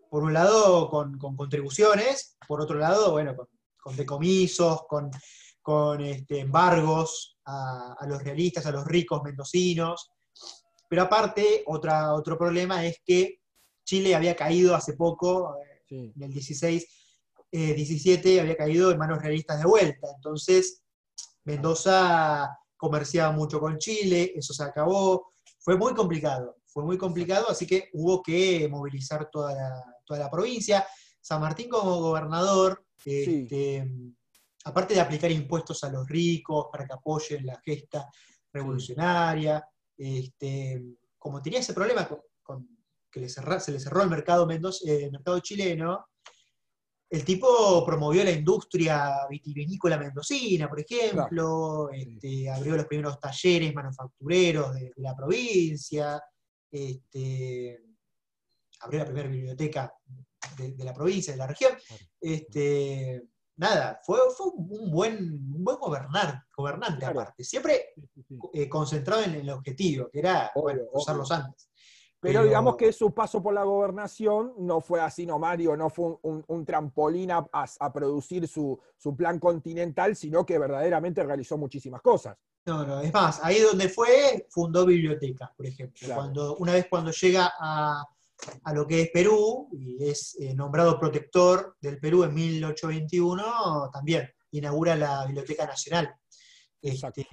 [0.10, 3.36] por un lado con, contribuciones, por otro lado, bueno,
[3.78, 5.10] con, decomisos, con,
[6.30, 10.12] embargos a, a, los realistas, a los ricos mendocinos,
[10.90, 13.40] pero aparte, otra, otro problema es que
[13.86, 15.56] Chile había caído hace poco,
[15.90, 16.86] en el 16,
[17.52, 20.08] 17, eh, había caído en manos realistas de vuelta.
[20.16, 20.82] Entonces,
[21.44, 25.32] Mendoza comerciaba mucho con Chile, eso se acabó.
[25.60, 30.32] Fue muy complicado, fue muy complicado, así que hubo que movilizar toda la, toda la
[30.32, 30.88] provincia.
[31.22, 33.88] San Martín como gobernador, este,
[34.66, 38.10] aparte de aplicar impuestos a los ricos para que apoyen la gesta
[38.52, 39.66] revolucionaria,
[39.98, 40.84] este,
[41.18, 42.08] como tenía ese problema
[42.42, 42.68] con,
[43.12, 46.10] que se le cerró el mercado, eh, mercado chileno,
[47.10, 54.76] el tipo promovió la industria vitivinícola mendocina, por ejemplo, este, abrió los primeros talleres manufactureros
[54.76, 56.22] de, la provincia,
[56.70, 57.82] este,
[58.82, 59.92] abrió la primera biblioteca
[60.56, 61.74] de, la provincia, de la región.
[62.22, 63.24] Este,
[63.60, 64.18] nada, fue,
[64.56, 67.94] un, buen, buen gobernar, gobernante aparte, siempre
[68.54, 71.70] eh, concentrado en el objetivo, que era bueno, usar los Andes.
[72.22, 76.66] Pero, digamos que su paso por la gobernación no fue así nomás, no fue un,
[76.66, 78.80] trampolín a, producir su,
[79.18, 82.38] plan continental, sino que verdaderamente realizó muchísimas cosas.
[82.66, 86.14] No, no, es más, ahí donde fue, fundó bibliotecas, por ejemplo.
[86.14, 88.06] Cuando, una vez cuando llega a,
[88.64, 94.30] a lo que es Perú y es eh, nombrado protector del Perú en 1821, también
[94.52, 96.14] inaugura la Biblioteca Nacional.
[96.82, 97.28] Este,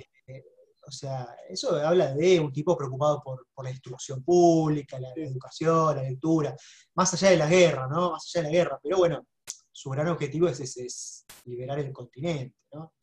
[0.87, 6.03] o sea, eso habla de un tipo preocupado por, la instrucción pública, la, educación, la
[6.03, 6.55] lectura,
[6.95, 8.12] más allá de la guerra, ¿no?
[8.12, 8.81] Más allá de la guerra.
[8.83, 9.27] Pero bueno,
[9.71, 12.95] su gran objetivo es, es, liberar el continente, ¿no?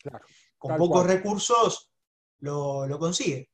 [0.58, 1.92] Con pocos recursos
[2.40, 3.50] lo, consigue.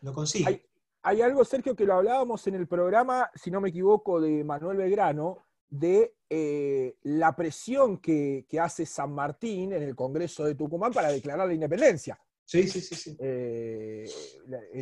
[0.00, 0.65] Lo consigue hay
[1.06, 5.38] algo, Sergio, que lo hablábamos en el programa, si no me equivoco, de Manuel Belgrano,
[5.68, 11.46] de eh, la presión que, hace San Martín en el Congreso de Tucumán para declarar
[11.46, 12.18] la independencia.
[12.44, 12.94] Sí, sí, sí.
[12.94, 13.16] sí.
[13.20, 14.04] Eh,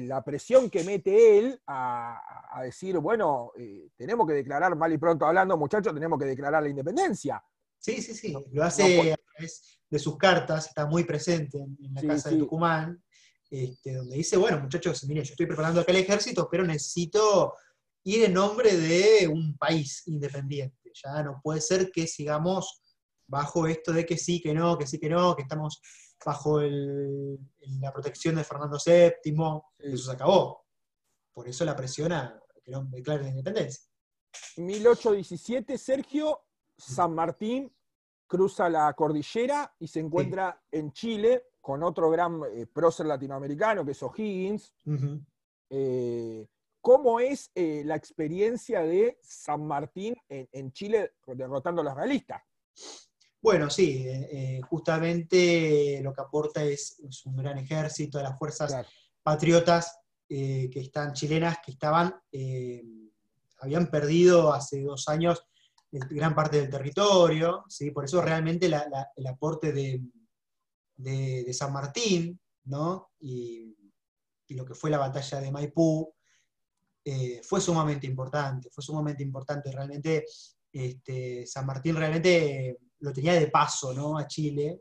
[0.07, 5.27] la, presión que mete él a, decir, bueno, eh, tenemos que declarar, mal y pronto
[5.27, 7.43] hablando, muchachos, tenemos que declarar la independencia.
[7.79, 8.35] Sí, sí, sí.
[8.53, 13.04] lo hace a través de sus cartas, está muy presente en, la Casa de Tucumán.
[13.55, 17.55] Este, donde dice, bueno, muchachos, miren, yo estoy preparando acá el ejército, pero necesito
[18.03, 20.91] ir en nombre de un país independiente.
[20.93, 22.83] Ya no puede ser que sigamos
[23.29, 25.81] bajo esto de que sí, que no, que sí, que no, que estamos
[26.27, 29.37] bajo la protección de Fernando VII,
[29.79, 30.65] eso se acabó.
[31.33, 33.85] Por eso la presiona que no declare la independencia.
[34.57, 36.41] 1817, Sergio,
[36.77, 37.73] San Martín
[38.27, 43.93] cruza la cordillera y se encuentra en Chile con otro gran eh, prócer latinoamericano que
[43.93, 44.75] es O'Higgins.
[45.71, 46.47] Eh,
[46.79, 52.43] ¿Cómo es eh, la experiencia de San Martín en, Chile derrotando a los realistas?
[53.41, 54.07] Bueno, sí,
[54.69, 58.87] justamente lo que aporta es, un gran ejército de las fuerzas
[59.23, 62.15] patriotas que están chilenas, que estaban,
[63.61, 65.47] habían perdido hace dos años
[65.91, 67.91] gran parte del territorio, ¿sí?
[67.91, 70.03] por eso realmente el aporte de,
[70.97, 73.11] de, San Martín, ¿no?
[73.21, 73.77] Y,
[74.51, 76.15] lo que fue la batalla de Maipú,
[77.05, 79.73] eh, fue sumamente importante, fue sumamente importante.
[79.73, 80.25] Realmente
[80.73, 84.17] este, San Martín realmente lo tenía de paso ¿no?
[84.17, 84.81] a Chile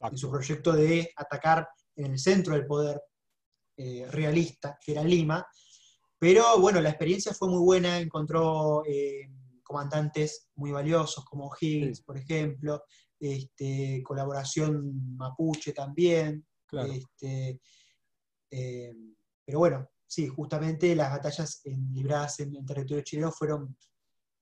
[0.00, 3.00] en su proyecto de atacar en el centro del poder
[3.76, 5.46] eh, realista, que era Lima.
[6.18, 9.30] Pero bueno, la experiencia fue muy buena, encontró eh,
[9.62, 12.82] comandantes muy valiosos como Higgins, por ejemplo,
[13.22, 16.44] este, colaboración mapuche también.
[16.72, 17.60] Este,
[18.50, 18.94] eh,
[19.44, 23.76] pero bueno, sí, justamente las batallas en, libradas en, territorio chileno fueron,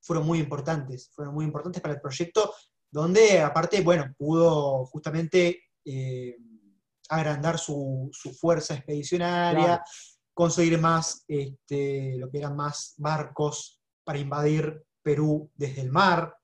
[0.00, 2.54] fueron muy importantes, fueron muy importantes para el proyecto,
[2.90, 6.36] donde aparte, bueno, pudo justamente eh,
[7.10, 9.84] agrandar su, fuerza expedicionaria,
[10.32, 16.34] conseguir más, este, lo que eran más barcos para invadir Perú desde el mar,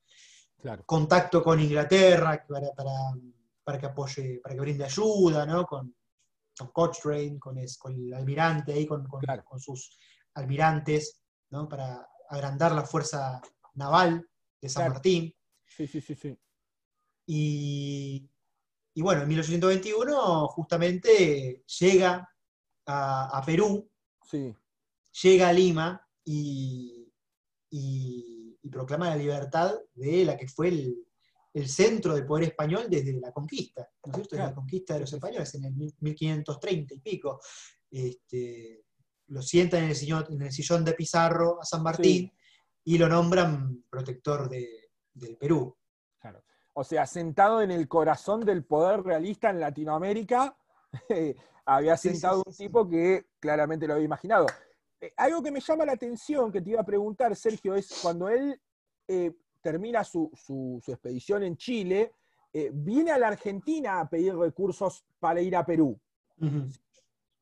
[0.85, 2.73] contacto con Inglaterra para,
[3.63, 5.65] para, que apoye, para que brinde ayuda, ¿no?
[5.65, 5.95] Con,
[6.73, 9.07] Cochrane, con, el almirante ahí, con,
[9.59, 9.99] sus
[10.35, 11.69] almirantes, ¿no?
[11.69, 13.41] para agrandar la fuerza
[13.75, 14.27] naval
[14.61, 15.35] de San Martín.
[15.67, 16.39] Sí, sí, sí, sí.
[17.27, 18.31] Y,
[18.95, 22.27] y bueno, en 1821 justamente llega
[22.87, 23.91] a, Perú,
[25.23, 27.13] llega a Lima y,
[28.69, 31.03] proclama la libertad de la que fue el,
[31.67, 34.37] centro del poder español desde la conquista, ¿no es cierto?
[34.37, 37.41] Desde la conquista de los españoles en el 1530 y pico.
[37.91, 38.85] Este,
[39.29, 39.97] lo sientan en el,
[40.53, 42.31] sillón, de Pizarro a San Martín
[42.85, 45.75] y lo nombran protector del Perú.
[46.75, 50.59] O sea, sentado en el corazón del poder realista en Latinoamérica,
[51.65, 54.47] había sentado un tipo que claramente lo había imaginado.
[55.01, 58.29] Eh, algo que me llama la atención, que te iba a preguntar, Sergio, es cuando
[58.29, 58.61] él
[59.09, 60.31] eh, termina su,
[60.87, 62.13] expedición en Chile,
[62.53, 65.99] eh, viene a la Argentina a pedir recursos para ir a Perú.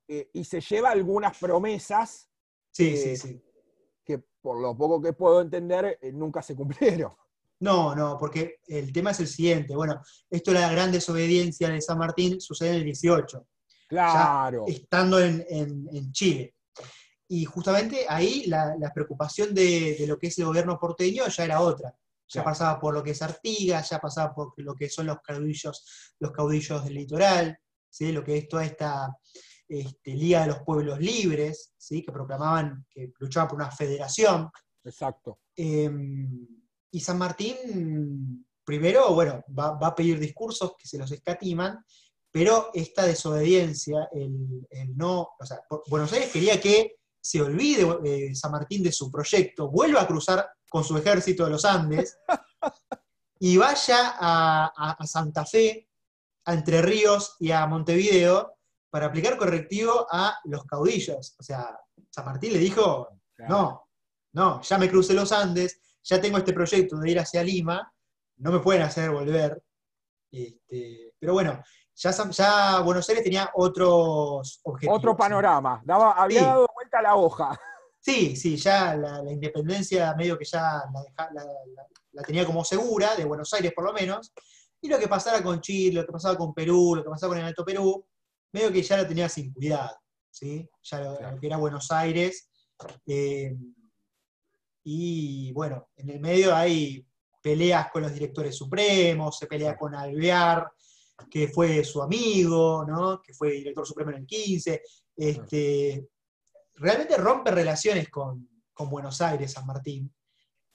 [0.07, 2.29] y se lleva algunas promesas.
[2.77, 7.13] Que por lo poco que puedo entender, nunca se cumplieron.
[7.61, 9.75] No, no, porque el tema es el siguiente.
[9.75, 13.47] Bueno, esto de la gran desobediencia de San Martín sucede en el 18.
[13.89, 14.65] Claro.
[14.67, 16.55] estando en, Chile.
[17.29, 21.95] Y justamente ahí la, preocupación de, lo que es el gobierno porteño ya era otra.
[22.29, 26.15] Ya pasaba por lo que es Artigas, ya pasaba por lo que son los caudillos,
[26.19, 27.59] los caudillos del litoral,
[27.89, 28.13] ¿sí?
[28.13, 29.17] lo que es toda esta
[29.69, 32.03] este, Liga de los Pueblos Libres, ¿sí?
[32.03, 34.51] que proclamaban, que luchaban por una federación.
[34.83, 35.41] Exacto.
[35.57, 36.47] Em,
[36.91, 41.85] y San Martín, primero, bueno, va, a pedir discursos que se los escatiman,
[42.31, 48.53] pero esta desobediencia, el, no, o sea, Buenos Aires quería que se olvide eh, San
[48.53, 52.19] Martín de su proyecto, vuelva a cruzar con su ejército de los Andes
[53.41, 55.89] y vaya a, Santa Fe,
[56.45, 58.59] a Entre Ríos y a Montevideo
[58.91, 61.35] para aplicar correctivo a los caudillos.
[61.39, 61.75] O sea,
[62.11, 63.09] San Martín le dijo,
[63.49, 63.89] no,
[64.35, 67.91] no, ya me crucé los Andes, ya tengo este proyecto de ir hacia Lima,
[68.37, 69.63] no me pueden hacer volver.
[70.31, 71.63] Este, pero bueno,
[71.95, 74.99] ya, ya, Buenos Aires tenía otros objetivos.
[74.99, 77.61] Otro panorama, daba, había dado vuelta la hoja.
[78.01, 80.83] Sí, sí, ya la, independencia medio que ya
[82.13, 84.33] la, tenía como segura, de Buenos Aires por lo menos,
[84.81, 87.39] y lo que pasara con Chile, lo que pasaba con Perú, lo que pasaba con
[87.39, 88.07] el Alto Perú,
[88.53, 89.97] medio que ya lo tenía sin cuidado,
[90.31, 90.69] ¿sí?
[90.83, 92.51] Ya lo, que era Buenos Aires.
[93.07, 93.57] Eh,
[94.85, 97.07] y bueno, en el medio hay
[97.41, 100.71] peleas con los directores supremos, se pelea con Alvear,
[101.31, 103.23] que fue su amigo, ¿no?
[103.23, 104.83] que fue director supremo en el 15.
[105.17, 106.09] Este,
[106.75, 110.13] realmente rompe relaciones con, Buenos Aires, San Martín.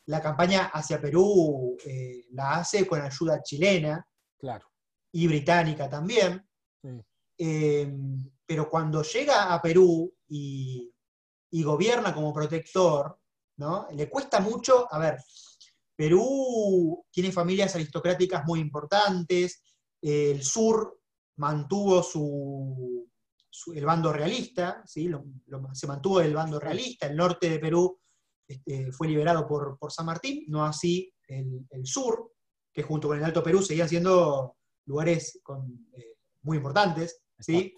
[0.06, 4.04] La campaña hacia Perú eh, la hace con ayuda chilena
[4.38, 4.68] claro.
[5.12, 6.48] y británica también.
[7.38, 10.92] Em, pero cuando llega a Perú y,
[11.52, 13.20] y gobierna como protector,
[13.92, 15.18] le cuesta mucho, a ver,
[15.96, 19.62] Perú tiene familias aristocráticas muy importantes,
[20.02, 21.02] el sur
[21.38, 23.10] mantuvo su,
[23.74, 25.10] el bando realista, ¿sí?
[25.74, 28.00] se mantuvo el bando realista, el norte de Perú
[28.48, 32.34] este, fue liberado por, San Martín, no así el, sur,
[32.74, 35.40] que junto con el Alto Perú seguían siendo lugares
[35.98, 37.76] eh, muy importantes ¿sí?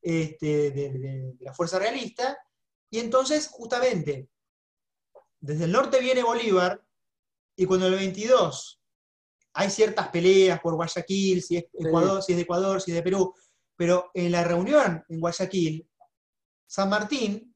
[0.00, 2.38] Este, de la fuerza realista,
[2.90, 4.28] y entonces justamente
[5.40, 6.84] desde el norte viene Bolívar,
[7.56, 8.80] y cuando el 22
[9.52, 13.02] hay ciertas peleas por Guayaquil, si es, Ecuador, si es de Ecuador, si es de
[13.02, 13.34] Perú,
[13.80, 15.88] pero en la reunión en Guayaquil,
[16.66, 17.54] San Martín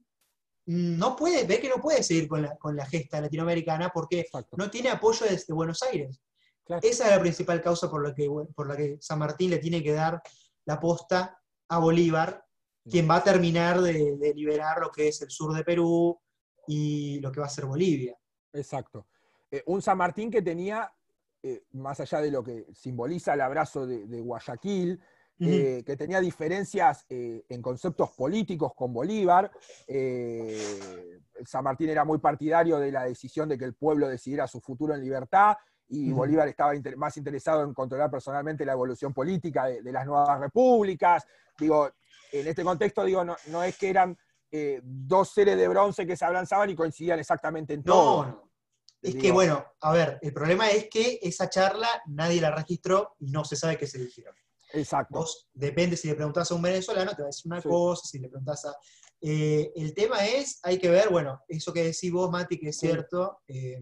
[0.65, 4.25] no puede, ve que no puede seguir con la, gesta latinoamericana porque
[4.57, 6.23] no tiene apoyo desde Buenos Aires.
[6.81, 9.83] Esa es la principal causa por la, que, por la que San Martín le tiene
[9.83, 10.23] que dar
[10.65, 12.43] la posta a Bolívar,
[12.89, 16.19] quien va a terminar de, de liberar lo que es el sur de Perú,
[16.67, 18.17] y lo que va a ser Bolivia.
[18.53, 19.07] Exacto.
[19.51, 20.91] Eh, un San Martín que tenía,
[21.43, 25.01] eh, más allá de lo que simboliza el abrazo de, Guayaquil,
[25.41, 29.51] eh, que tenía diferencias en conceptos políticos con Bolívar.
[31.45, 34.95] San Martín era muy partidario de la decisión de que el pueblo decidiera su futuro
[34.95, 35.57] en libertad
[35.89, 41.27] y Bolívar estaba más interesado en controlar personalmente la evolución política de, las nuevas repúblicas.
[41.59, 41.91] Digo,
[42.33, 44.17] en este contexto, digo, no, no es que eran
[44.51, 48.25] eh, dos seres de bronce que se alanzaban y coincidían exactamente en todo.
[48.25, 48.51] No,
[49.03, 53.31] Es que, bueno, a ver, el problema es que esa charla nadie la registró y
[53.31, 54.35] no se sabe qué se dijeron.
[54.75, 55.25] Exacto.
[55.53, 58.29] depende si le preguntás a un venezolano, te va a decir una cosa, si le
[58.29, 58.77] preguntás a.
[59.21, 62.79] Eh, el tema es, hay que ver, bueno, eso que decís vos, Mati, que es
[62.79, 63.81] cierto, eh,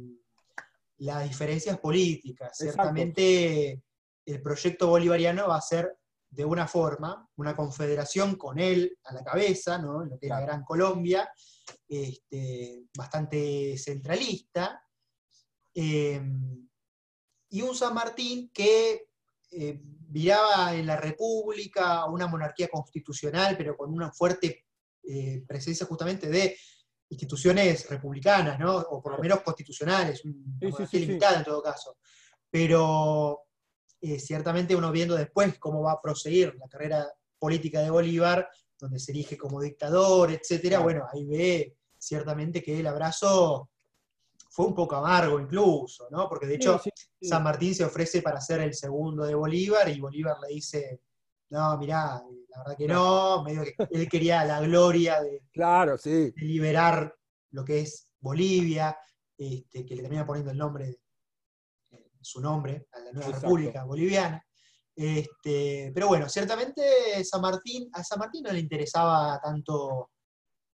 [0.98, 2.56] las diferencias políticas.
[2.56, 3.82] Ciertamente
[4.24, 5.96] el proyecto bolivariano va a ser
[6.30, 10.02] de una forma, una confederación con él a la cabeza, ¿no?
[10.02, 11.30] en lo que es la Gran Colombia,
[11.86, 14.82] este, bastante centralista,
[15.74, 16.68] em,
[17.50, 19.08] y un San Martín que
[19.52, 24.66] eh, viraba en la República una monarquía constitucional, pero con una fuerte
[25.02, 26.56] eh, presencia justamente de
[27.08, 28.76] instituciones republicanas, ¿no?
[28.76, 30.34] o por lo menos constitucionales, una
[30.70, 31.96] monarquía limitada en todo caso.
[32.50, 33.42] Pero
[34.00, 37.06] eh, ciertamente uno viendo después cómo va a proseguir la carrera
[37.38, 38.48] política de Bolívar,
[38.78, 43.70] donde se elige como dictador, etcétera, bueno, ahí ve ciertamente que el abrazo
[44.52, 46.28] fue un poco amargo incluso, ¿no?
[46.28, 46.78] Porque de hecho
[47.22, 51.00] San Martín se ofrece para ser el segundo de Bolívar y Bolívar le dice,
[51.48, 56.34] no, mirá, la verdad que no, medio que él quería la gloria de, claro, sí.
[56.36, 57.14] liberar
[57.52, 58.94] lo que es Bolivia,
[59.38, 61.00] este, que le termina poniendo el nombre de,
[62.20, 64.44] su nombre a la nueva República Boliviana.
[64.94, 70.10] Este, pero bueno, ciertamente San Martín, a San Martín no le interesaba tanto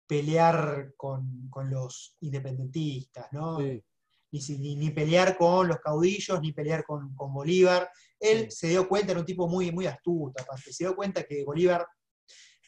[0.07, 3.59] pelear con, los independentistas, ¿no?
[3.59, 7.89] Ni, ni, pelear con los caudillos, ni pelear con, Bolívar.
[8.19, 11.43] Él se dio cuenta, era un tipo muy, muy astuto, aparte, se dio cuenta que
[11.43, 11.85] Bolívar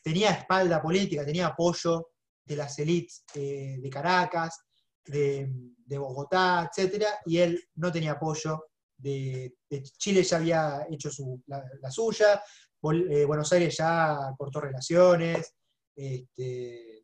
[0.03, 2.09] tenía espalda política, tenía apoyo
[2.45, 4.59] de las élites eh, de Caracas,
[5.05, 5.49] de,
[5.97, 7.05] Bogotá, etc.
[7.25, 8.65] Y él no tenía apoyo
[8.97, 9.55] de,
[9.97, 11.09] Chile, ya había hecho
[11.47, 12.41] la, suya,
[13.09, 15.53] eh, Buenos Aires ya cortó relaciones,
[15.95, 16.94] este,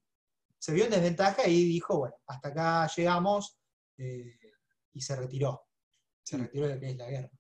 [0.61, 3.57] se vio en desventaja y dijo, bueno, hasta acá llegamos
[3.97, 4.37] eh,
[4.93, 5.63] y se retiró.
[6.21, 7.31] Se retiró de lo que es la guerra.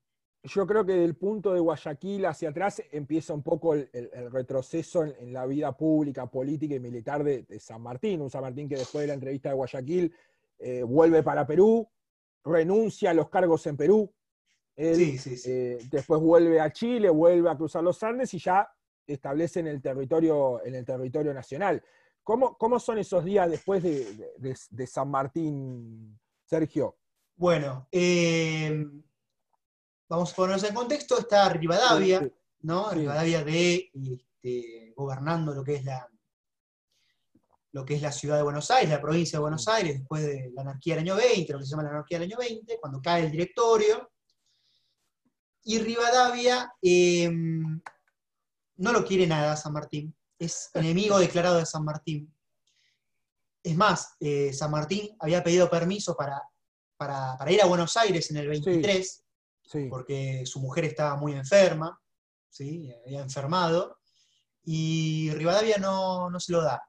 [0.43, 3.89] Yo creo que del punto de Guayaquil hacia atrás empieza un poco el,
[4.31, 8.21] retroceso en, la vida pública, política y militar de, San Martín.
[8.21, 10.15] Un San Martín que después de la entrevista de Guayaquil
[10.57, 11.87] eh, vuelve para Perú,
[12.43, 14.11] renuncia a los cargos en Perú.
[14.75, 15.51] sí, sí, sí.
[15.51, 18.67] Eh, después vuelve a Chile, vuelve a cruzar los Andes y ya
[19.05, 21.83] establece en el territorio, en el territorio nacional.
[22.23, 26.97] ¿Cómo, ¿Cómo, son esos días después de, San Martín, Sergio?
[27.35, 28.85] Bueno, eh,
[30.07, 32.91] vamos a ponernos en contexto, está Rivadavia, ¿no?
[32.91, 36.07] Rivadavia de este, gobernando lo que es la,
[37.71, 40.51] lo que es la ciudad de Buenos Aires, la provincia de Buenos Aires, después de
[40.53, 43.01] la anarquía del año 20, lo que se llama la anarquía del año 20, cuando
[43.01, 44.11] cae el directorio.
[45.63, 47.81] Y Rivadavia em,
[48.77, 52.33] no lo quiere nada San Martín, es enemigo declarado de San Martín.
[53.63, 56.41] Es más, eh, San Martín había pedido permiso para,
[56.97, 59.23] para, ir a Buenos Aires en el 23,
[59.89, 61.99] porque su mujer estaba muy enferma,
[62.49, 62.91] ¿sí?
[63.05, 63.99] había enfermado,
[64.63, 66.81] y Rivadavia no, no se lo da.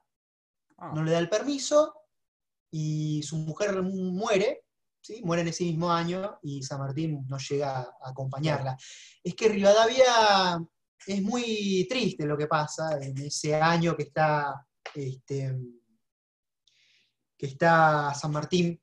[0.77, 0.91] Ah.
[0.93, 1.93] no le da el permiso
[2.71, 4.65] y su mujer muere,
[4.99, 5.21] ¿sí?
[5.23, 8.75] muere en ese mismo año y San Martín no llega a acompañarla.
[9.23, 10.59] Es que Rivadavia
[11.07, 15.55] es muy triste lo que pasa en ese año que está, este,
[17.37, 18.79] que está San Martín,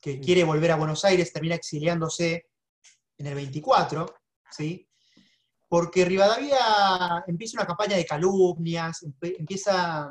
[0.00, 2.46] que quiere volver a Buenos Aires, termina exiliándose
[3.18, 4.06] en el 24,
[4.50, 4.88] ¿sí?
[5.70, 10.10] porque Rivadavia empieza una campaña de calumnias, empieza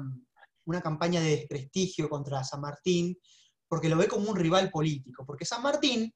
[0.63, 3.19] una campaña de desprestigio contra San Martín,
[3.67, 5.25] porque lo ve como un rival político.
[5.25, 6.13] Porque San Martín,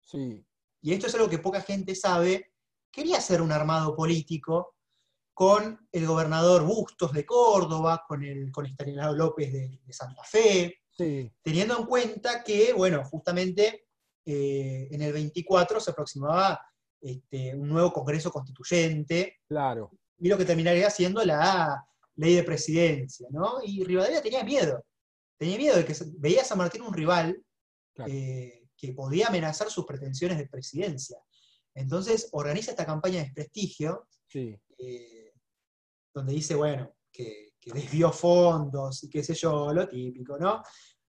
[0.00, 0.44] sí.
[0.80, 2.51] y esto es algo que poca gente sabe,
[2.92, 4.76] quería hacer un armado político
[5.34, 10.82] con el gobernador Bustos de Córdoba, con, el, con Estanislao López de, Santa Fe,
[11.42, 13.86] teniendo en cuenta que, bueno, justamente
[14.24, 16.60] eh, en el 24 se aproximaba
[17.00, 19.38] este, un nuevo Congreso Constituyente.
[19.48, 19.90] Claro.
[20.18, 21.84] Y lo que terminaría siendo la,
[22.16, 23.58] ley de presidencia, ¿no?
[23.64, 24.84] Y Rivadavia tenía miedo,
[25.38, 27.42] tenía miedo de que veía a San Martín un rival
[28.06, 31.18] eh, que podía amenazar sus pretensiones de presidencia.
[31.74, 35.32] Entonces organiza esta campaña de desprestigio, eh,
[36.14, 40.62] donde dice, bueno, que, desvió fondos y qué sé yo, lo típico, ¿no?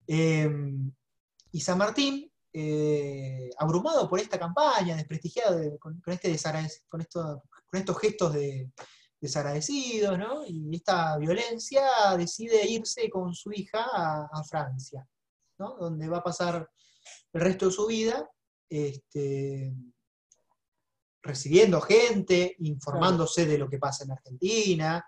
[0.07, 0.93] Em,
[1.51, 6.39] y San Martín, eh, abrumado por esta campaña, desprestigiado con, este
[6.89, 7.05] con,
[7.67, 8.71] con estos gestos de,
[9.21, 10.47] desagradecidos, ¿no?
[10.47, 11.85] Y esta violencia
[12.17, 15.07] decide irse con su hija a, Francia,
[15.59, 15.77] ¿no?
[15.77, 16.69] Donde va a pasar
[17.33, 18.29] el resto de su vida
[18.69, 19.75] este,
[21.27, 25.05] recibiendo gente, informándose de lo que pasa en Argentina,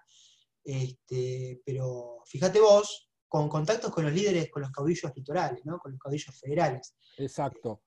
[0.65, 5.79] este, pero fíjate vos, con contactos con los líderes, con los caudillos litorales, ¿no?
[5.79, 6.95] con los caudillos federales.
[7.17, 7.83] Exacto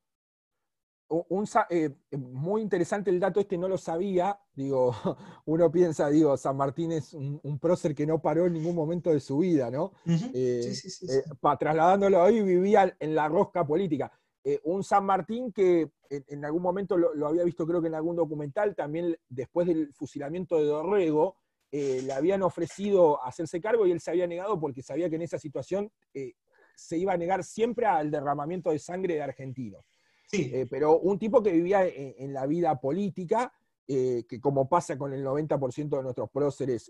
[1.11, 4.39] un, eh, muy interesante el dato este, no lo sabía.
[4.53, 4.93] Digo,
[5.45, 9.19] uno piensa, digo, San Martín es un, prócer que no paró en ningún momento de
[9.19, 9.93] su vida, ¿no?
[10.05, 11.23] Eh, eh,
[11.59, 14.11] trasladándolo ahí, vivía en la rosca política.
[14.43, 18.15] Eh, un San Martín que en, algún momento lo, había visto creo que en algún
[18.15, 21.35] documental, también después del fusilamiento de Dorrego,
[21.71, 25.21] eh, le habían ofrecido hacerse cargo y él se había negado porque sabía que en
[25.21, 26.33] esa situación eh,
[26.75, 29.85] se iba a negar siempre al derramamiento de sangre de argentinos.
[30.25, 30.49] Sí.
[30.69, 33.51] pero un tipo que vivía en, la vida política,
[33.85, 36.89] que como pasa con el 90% de nuestros próceres,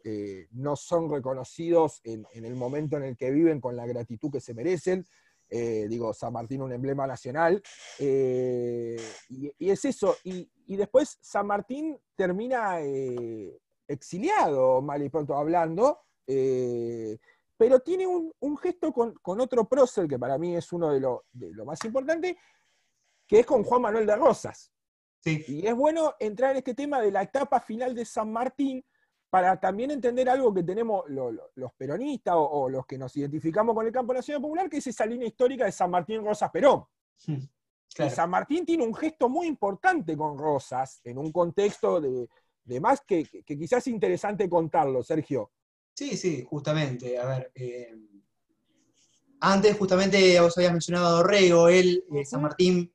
[0.51, 4.39] no son reconocidos en, en, el momento en el que viven con la gratitud que
[4.39, 5.07] se merecen,
[5.53, 7.61] eh, digo, San Martín un emblema nacional,
[7.99, 8.95] eh,
[9.27, 17.81] y, es eso, y, después San Martín termina eh, exiliado, mal y pronto hablando, pero
[17.81, 21.65] tiene un, gesto con, otro prócer que para mí es uno de lo, de lo
[21.65, 22.37] más importante,
[23.27, 24.71] que es con Juan Manuel de Rosas.
[25.19, 25.43] Sí.
[25.47, 28.83] Y es bueno entrar en este tema de la etapa final de San Martín,
[29.32, 33.91] para también entender algo que tenemos los peronistas o, los que nos identificamos con el
[33.93, 36.84] campo nacional popular, que es esa línea histórica de San Martín Rosas Perón.
[37.25, 37.38] Hmm,
[38.09, 42.27] San Martín tiene un gesto muy importante con Rosas, en un contexto de,
[42.82, 45.51] más que, quizás es interesante contarlo, Sergio.
[45.93, 47.17] Sí, sí, justamente.
[47.17, 47.95] A ver, eh,
[49.39, 52.93] antes justamente vos habías mencionado a Dorrego, él, eh, San Martín,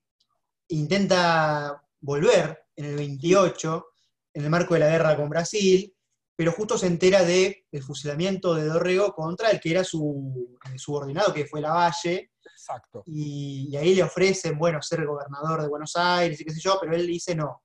[0.68, 3.86] intenta volver en el 28,
[4.34, 5.95] en el marco de la guerra con Brasil,
[6.36, 11.32] pero justo se entera del fusilamiento de Dorrego contra el que era su eh, subordinado,
[11.32, 12.32] que fue Lavalle.
[12.44, 13.02] Exacto.
[13.06, 16.94] Y, ahí le ofrecen, bueno, ser gobernador de Buenos Aires y qué sé yo, pero
[16.94, 17.62] él dice no.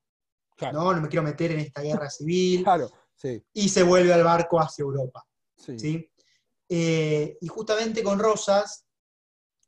[0.72, 2.64] No, no me quiero meter en esta guerra civil.
[2.64, 3.44] Claro, sí.
[3.54, 5.26] Y se vuelve al barco hacia Europa.
[5.58, 6.10] Sí.
[6.70, 8.86] Eh, y justamente con Rosas,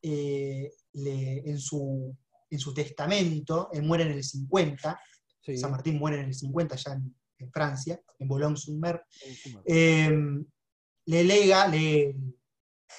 [0.01, 2.15] eh, en, su,
[2.49, 4.99] en su testamento, él muere en el 50,
[5.57, 7.13] San Martín muere en el 50 ya en,
[7.43, 9.03] en Francia, en Boulogne-sur-Mer,
[9.65, 10.45] em,
[11.05, 12.15] le lega, le,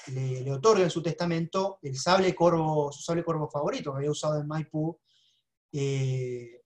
[0.09, 4.41] le, otorga en su testamento el sable corvo, su sable corvo favorito que había usado
[4.41, 4.99] en Maipú,
[5.73, 6.61] eh,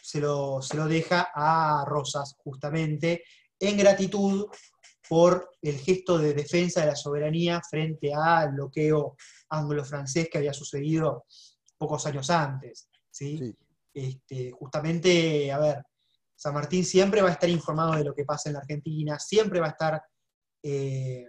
[0.00, 3.24] se, lo, se lo deja a Rosas justamente
[3.58, 4.46] en gratitud
[5.08, 9.16] por el gesto de defensa de la soberanía frente al bloqueo
[9.50, 11.24] anglo-francés que había sucedido
[11.76, 12.88] pocos años antes.
[13.10, 13.54] ¿sí?
[13.92, 15.84] Este, justamente, a ver,
[16.44, 19.60] San Martín siempre va a estar informado de lo que pasa en la Argentina, siempre
[19.60, 20.02] va a estar,
[20.62, 21.26] eh,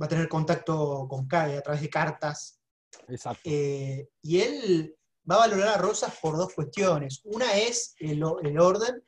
[0.00, 2.60] va a tener contacto con CAE a través de cartas.
[3.08, 3.40] Exacto.
[3.42, 4.96] Eh, y él
[5.28, 7.22] va a valorar a Rosas por dos cuestiones.
[7.24, 9.02] Una es el, orden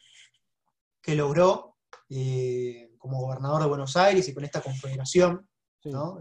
[1.00, 1.76] que logró
[2.10, 5.48] eh, como gobernador de Buenos Aires y con esta confederación.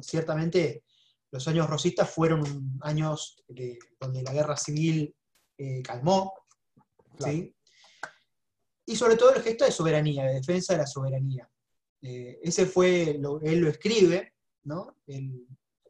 [0.01, 0.83] Ciertamente
[1.31, 3.43] los años rosistas fueron años
[3.99, 5.15] donde la guerra civil
[5.83, 6.35] calmó.
[7.17, 7.55] ¿sí?
[8.85, 11.49] Y sobre todo el gesto de soberanía, de defensa de la soberanía.
[12.01, 14.33] Eh, ese fue, él lo escribe,
[14.63, 14.97] ¿no?
[15.07, 15.47] en,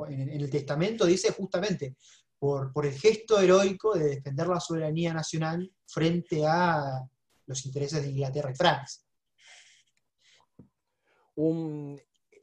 [0.09, 1.95] el testamento dice justamente,
[2.37, 7.01] por, por, el gesto heroico de defender la soberanía nacional frente a
[7.45, 9.03] los intereses de Inglaterra y Francia.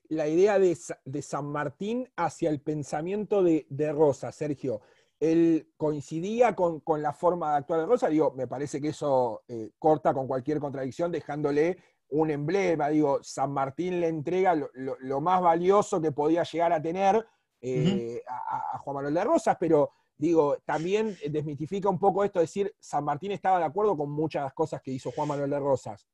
[0.08, 4.80] la idea de, de, San Martín hacia el pensamiento de, de Rosa, Sergio,
[5.22, 9.70] él coincidía con, la forma de actuar de Rosa, digo, me parece que eso eh,
[9.78, 16.02] corta con cualquier contradicción, dejándole un emblema, digo, San Martín le entrega lo, más valioso
[16.02, 17.24] que podía llegar a tener
[17.60, 22.74] eh, a, Juan Manuel de Rosas, pero digo, también desmitifica un poco esto de decir,
[22.80, 26.04] San Martín estaba de acuerdo con muchas cosas que hizo Juan Manuel de Rosas.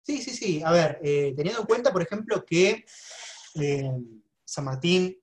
[0.00, 2.82] Sí, sí, sí, a ver, eh, teniendo en cuenta, por ejemplo, que
[4.42, 5.14] San Martín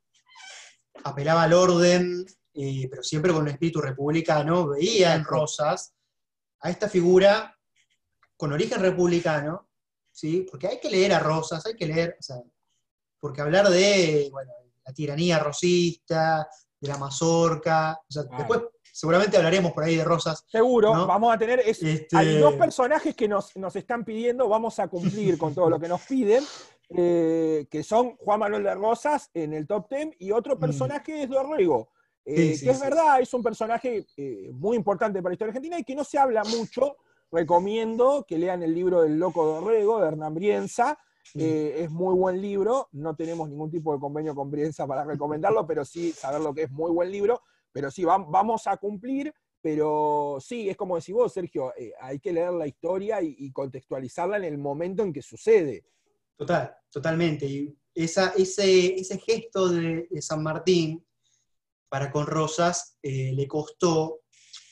[1.03, 2.23] apelaba al orden
[2.53, 5.93] eh, pero siempre con un espíritu republicano, veía en Rosas
[6.59, 7.57] a esta figura
[8.35, 9.69] con origen republicano,
[10.11, 10.45] ¿sí?
[10.49, 12.17] porque hay que leer a Rosas, hay que leer,
[13.19, 14.31] porque hablar de
[14.85, 16.47] la tiranía rosista,
[16.79, 20.43] de la mazorca, después seguramente hablaremos por ahí de Rosas.
[20.47, 25.37] Seguro, vamos a tener, este hay dos personajes que nos, están pidiendo, vamos a cumplir
[25.37, 26.43] con todo lo que nos piden,
[26.89, 30.59] eh, que son Juan Manuel de Rosas en el top 10 y otro mm.
[30.59, 31.89] personaje es Dorrego.
[32.25, 35.83] Eh, que es verdad, es un personaje eh, muy importante para la historia argentina y
[35.83, 36.97] que no se habla mucho.
[37.31, 40.99] Recomiendo que lean el libro del Loco Dorrego, de Hernán Brienza.
[41.33, 45.85] es muy buen libro, no tenemos ningún tipo de convenio con Brienza para recomendarlo, pero
[45.85, 47.41] sí saber lo que es muy buen libro.
[47.71, 52.33] Pero sí, vamos a cumplir, pero sí, es como decís vos, Sergio, eh, hay que
[52.33, 55.85] leer la historia y, contextualizarla en el momento en que sucede.
[56.35, 57.45] Total, totalmente.
[57.45, 61.05] Y esa, ese, ese gesto de San Martín,
[61.91, 64.21] para con Rosas eh, le costó,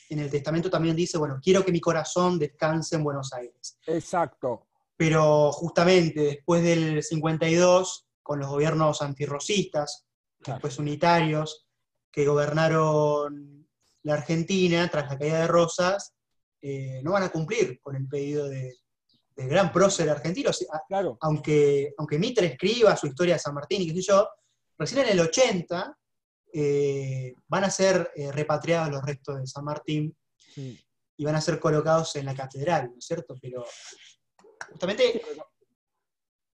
[0.08, 3.78] en el testamento también dice, bueno, quiero que mi corazón descanse en Buenos Aires.
[3.86, 4.68] Exacto.
[4.96, 10.06] Pero justamente después del 52, con los gobiernos antirrosistas,
[10.38, 11.66] después unitarios,
[12.10, 13.68] que gobernaron
[14.02, 16.14] la Argentina, tras la caída de Rosas,
[17.02, 18.78] no van a cumplir con el pedido de,
[19.36, 20.52] del gran prócer argentino.
[20.88, 21.18] Claro.
[21.20, 24.26] Aunque, aunque Mitre escriba su historia de San Martín y qué sé yo,
[24.78, 25.98] recién en el 80
[27.48, 30.16] van a ser repatriados los restos de San Martín
[30.56, 33.34] y van a ser colocados en la catedral, ¿no es cierto?
[33.40, 33.64] Pero
[34.70, 35.22] justamente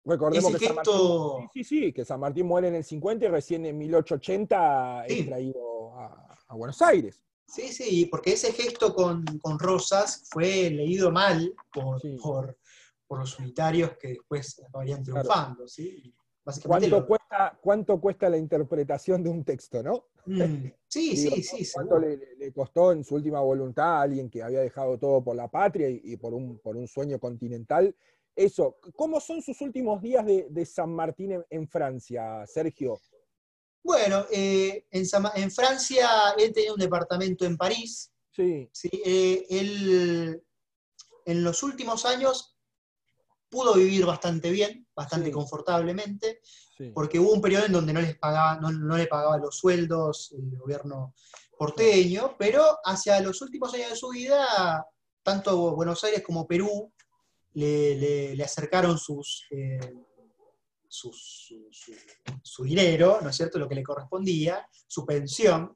[0.03, 3.65] Recordemos que San Martín, sí, sí, que San Martín muere en el 50 y recién
[3.65, 7.23] en 1880 es traído a, Buenos Aires.
[7.47, 9.25] Sí, sí, porque ese gesto con,
[9.57, 12.57] Rosas fue leído mal por, por,
[13.19, 16.13] los unitarios que después acabarían triunfando, ¿sí?
[16.65, 20.05] ¿Cuánto, cuesta, ¿Cuánto cuesta la interpretación de un texto, no?
[20.25, 21.71] Mm, sí, sí, sí.
[21.73, 25.47] ¿Cuánto le, costó en su última voluntad a alguien que había dejado todo por la
[25.47, 27.95] patria y, por, un, por un sueño continental
[28.35, 32.99] eso, ¿cómo son sus últimos días de, San Martín en, Francia, Sergio?
[33.83, 36.07] Bueno, eh, en, Francia
[36.37, 38.11] él tenía un departamento en París.
[38.31, 38.69] Sí.
[38.71, 40.41] sí eh, él
[41.25, 42.57] en los últimos años
[43.49, 46.39] pudo vivir bastante bien, bastante confortablemente,
[46.93, 50.57] porque hubo un periodo en donde no, les pagaba, no, le pagaba los sueldos el
[50.57, 51.13] gobierno
[51.57, 54.85] porteño, pero hacia los últimos años de su vida,
[55.23, 56.91] tanto Buenos Aires como Perú
[57.53, 59.79] le, acercaron sus, eh,
[60.87, 65.75] su, dinero, ¿no es cierto?, lo que le correspondía, su pensión.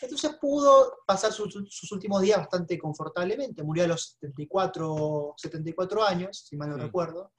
[0.00, 3.62] Entonces pudo pasar sus, últimos días bastante confortablemente.
[3.62, 7.32] Murió a los 74, 74 años, si mal no recuerdo.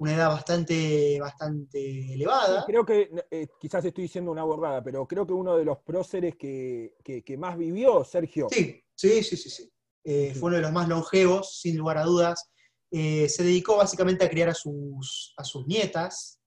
[0.00, 2.64] Una edad bastante, bastante elevada.
[2.64, 6.36] creo que, eh, quizás estoy diciendo una borrada, pero creo que uno de los próceres
[6.36, 6.94] que,
[7.36, 8.46] más vivió, Sergio.
[8.50, 9.72] Sí, sí, sí, sí.
[10.04, 12.48] Eh, fue uno de los más longevos, sin lugar a dudas.
[12.90, 16.40] Eh, se dedicó básicamente a criar a sus, a sus nietas,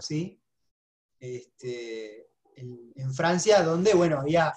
[0.00, 0.40] ¿sí?
[1.20, 4.52] Este, en, Francia, donde, bueno, había,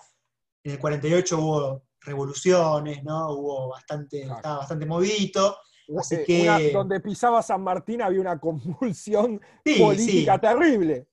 [0.63, 3.31] en el 48 hubo revoluciones, ¿no?
[3.33, 5.57] Hubo bastante, estaba bastante movido.
[5.97, 9.39] Así donde pisaba San Martín había una convulsión
[9.77, 11.07] política terrible.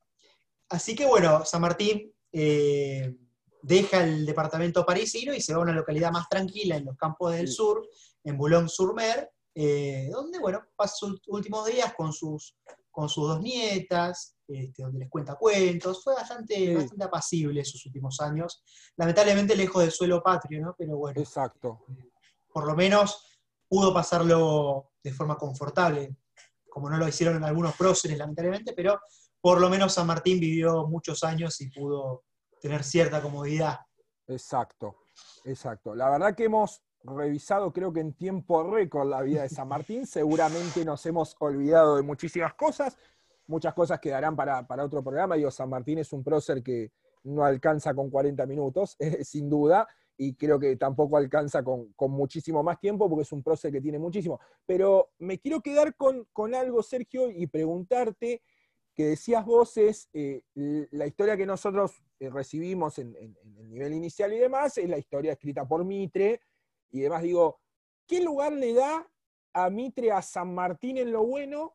[0.68, 3.14] Así que bueno, San Martín eh,
[3.62, 7.32] deja el departamento parisino y se va a una localidad más tranquila en los campos
[7.32, 7.86] del sur,
[8.24, 12.56] en Boulogne-sur-Mer, eh, donde, bueno, pasa sus últimos días con sus,
[12.90, 16.02] con sus dos nietas, este, donde les cuenta cuentos.
[16.02, 18.62] Fue bastante, bastante apacible sus últimos años.
[18.96, 20.74] Lamentablemente lejos del suelo patrio, ¿no?
[20.76, 21.20] Pero bueno.
[21.20, 21.84] Exacto.
[22.52, 23.33] Por lo menos
[23.74, 26.16] pudo pasarlo de forma confortable,
[26.70, 29.00] como no lo hicieron en algunos próceres, lamentablemente, pero
[29.40, 32.22] por lo menos San Martín vivió muchos años y pudo
[32.60, 33.80] tener cierta comodidad.
[34.28, 34.98] Exacto,
[35.44, 35.92] exacto.
[35.92, 40.06] La verdad que hemos revisado creo que en tiempo récord la vida de San Martín.
[40.06, 42.96] Seguramente nos hemos olvidado de muchísimas cosas.
[43.48, 45.34] Muchas cosas quedarán para, otro programa.
[45.34, 46.92] Digo, San Martín es un prócer que
[47.24, 52.78] no alcanza con 40 minutos, sin duda, y creo que tampoco alcanza con, muchísimo más
[52.78, 54.40] tiempo porque es un prócer que tiene muchísimo.
[54.66, 58.42] Pero me quiero quedar con, algo, Sergio, y preguntarte,
[58.94, 63.92] que decías vos es eh, la historia que nosotros eh, recibimos en, en, el nivel
[63.92, 66.40] inicial y demás, es la historia escrita por Mitre,
[66.90, 67.60] y demás, digo,
[68.06, 69.10] ¿qué lugar le da
[69.52, 71.74] a Mitre a San Martín en lo bueno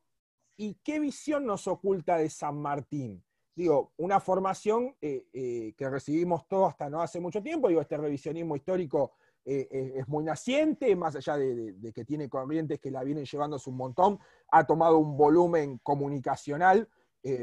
[0.55, 3.23] y qué visión nos oculta de San Martín?
[3.59, 7.97] Digo, una formación eh, eh, que recibimos todos hasta no hace mucho tiempo, digo, este
[7.97, 13.25] revisionismo histórico eh, es muy naciente, más allá de, que tiene corrientes que la vienen
[13.25, 14.17] llevándose un montón,
[14.49, 16.87] ha tomado un volumen comunicacional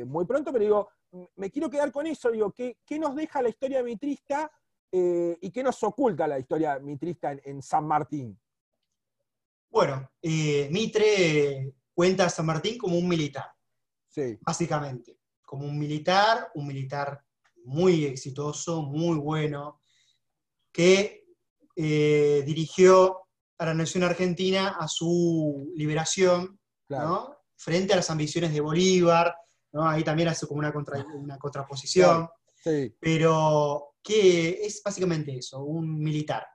[0.07, 0.89] muy pronto, pero digo,
[1.35, 4.51] me quiero quedar con eso, digo, ¿qué, qué nos deja la historia mitrista
[4.91, 8.41] ¿Y qué nos oculta la historia mitrista en, San Martín?
[9.69, 13.53] Bueno, Mitre cuenta a San Martín como un militar,
[14.09, 14.39] sí.
[14.41, 15.19] básicamente.
[15.47, 17.23] Como un militar, un militar
[17.65, 19.81] muy exitoso, muy bueno,
[20.71, 21.25] que
[21.75, 23.23] eh, dirigió
[23.59, 26.61] a la nación argentina a su liberación,
[27.57, 29.35] frente a las ambiciones de Bolívar,
[29.73, 30.73] ahí también hace como una,
[31.15, 32.29] una contraposición.
[33.01, 36.47] Pero que es básicamente eso, un militar.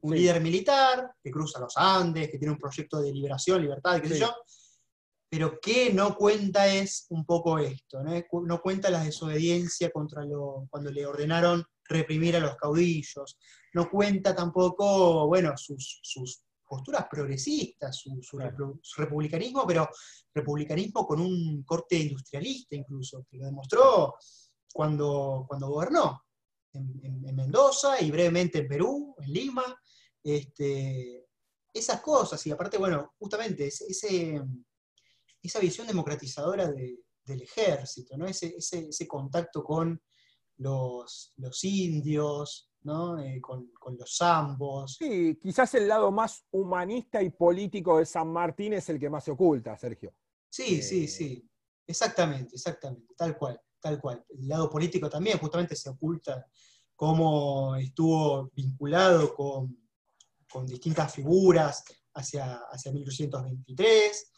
[0.00, 4.08] Un líder militar que cruza los Andes, que tiene un proyecto de liberación, libertad, qué
[4.08, 4.34] sé yo,
[5.30, 10.90] pero que no cuenta es un poco esto, no, cuenta la desobediencia contra lo, cuando
[10.90, 13.38] le ordenaron reprimir a los caudillos,
[13.74, 16.00] no cuenta tampoco, bueno, sus,
[16.66, 18.38] posturas progresistas, su,
[18.96, 19.88] republicanismo, pero
[20.34, 24.14] republicanismo con un corte industrialista incluso, que lo demostró
[24.72, 26.22] cuando, cuando gobernó
[26.72, 29.64] en, Mendoza y brevemente en Perú, en Lima.
[30.22, 31.26] Este,
[31.72, 34.42] esas cosas, y aparte, bueno, justamente ese,
[35.48, 38.26] esa visión democratizadora del ejército, ¿no?
[38.26, 40.00] ese, ese, contacto con
[40.58, 43.18] los, indios, ¿no?
[43.18, 44.96] Eh, con, los zambos.
[44.98, 49.24] Sí, quizás el lado más humanista y político de San Martín es el que más
[49.24, 50.14] se oculta, Sergio.
[50.50, 51.50] Sí, sí, eh, sí.
[51.86, 54.24] Exactamente, exactamente, tal cual, tal cual.
[54.28, 56.46] El lado político también justamente se oculta
[56.94, 59.74] cómo estuvo vinculado con,
[60.66, 61.84] distintas figuras
[62.14, 64.32] hacia, hacia 1823.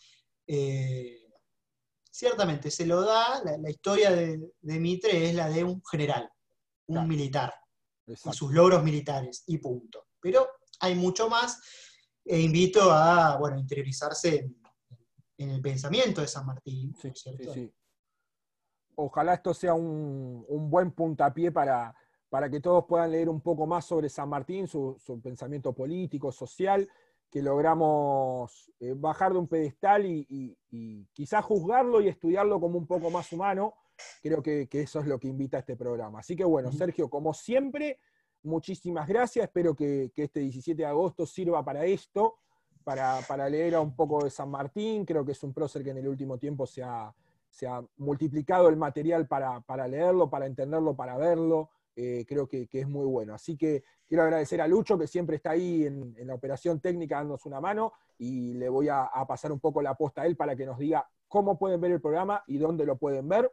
[0.52, 1.28] Eh,
[2.10, 6.28] ciertamente se lo da, la, historia de, Mitre es la de un general,
[6.88, 7.54] un militar,
[8.04, 10.08] y sus logros militares, y punto.
[10.18, 10.48] Pero
[10.80, 11.60] hay mucho más,
[12.24, 14.50] e invito a bueno, interiorizarse
[15.38, 16.96] en, el pensamiento de San Martín.
[18.96, 21.94] Ojalá esto sea un, buen puntapié para,
[22.28, 26.32] para, que todos puedan leer un poco más sobre San Martín, su, su pensamiento político,
[26.32, 26.90] social,
[27.30, 30.56] que logramos eh, bajar de un pedestal y,
[31.12, 33.74] quizás juzgarlo y estudiarlo como un poco más humano.
[34.22, 36.20] Creo que, eso es lo que invita a este programa.
[36.20, 37.98] Así que bueno, Sergio, como siempre,
[38.42, 39.44] muchísimas gracias.
[39.44, 42.38] Espero que, este 17 de agosto sirva para esto,
[42.82, 45.04] para, leer a un poco de San Martín.
[45.04, 47.14] Creo que es un prócer que en el último tiempo se ha,
[47.98, 51.70] multiplicado el material para, para leerlo, para entenderlo, para verlo.
[52.02, 53.34] Eh, creo que, es muy bueno.
[53.34, 57.44] Así que quiero agradecer a Lucho, que siempre está ahí en, la operación técnica dándonos
[57.44, 60.64] una mano, y le voy a, pasar un poco la posta a él para que
[60.64, 63.52] nos diga cómo pueden ver el programa y dónde lo pueden ver.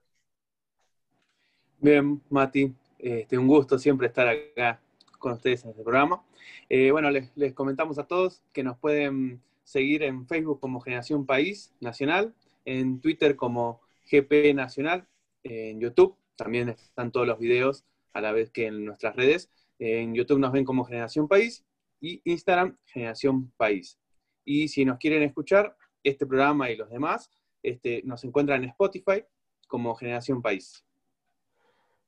[1.79, 4.79] Bien, Mati, este, un gusto siempre estar acá
[5.19, 6.23] con ustedes en este programa.
[6.69, 11.25] Eh, bueno, les, les, comentamos a todos que nos pueden seguir en Facebook como Generación
[11.25, 12.33] País Nacional,
[12.63, 15.05] en Twitter como GP Nacional,
[15.43, 17.83] en YouTube también están todos los videos
[18.13, 19.49] a la vez que en nuestras redes.
[19.79, 21.65] En YouTube nos ven como Generación País
[21.99, 23.99] y Instagram Generación País.
[24.43, 27.29] Y si nos quieren escuchar, este programa y los demás,
[27.61, 29.23] este, nos encuentran en Spotify
[29.67, 30.83] como Generación País.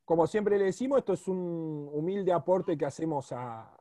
[0.06, 3.76] Como siempre le decimos, esto es un humilde aporte que hacemos a,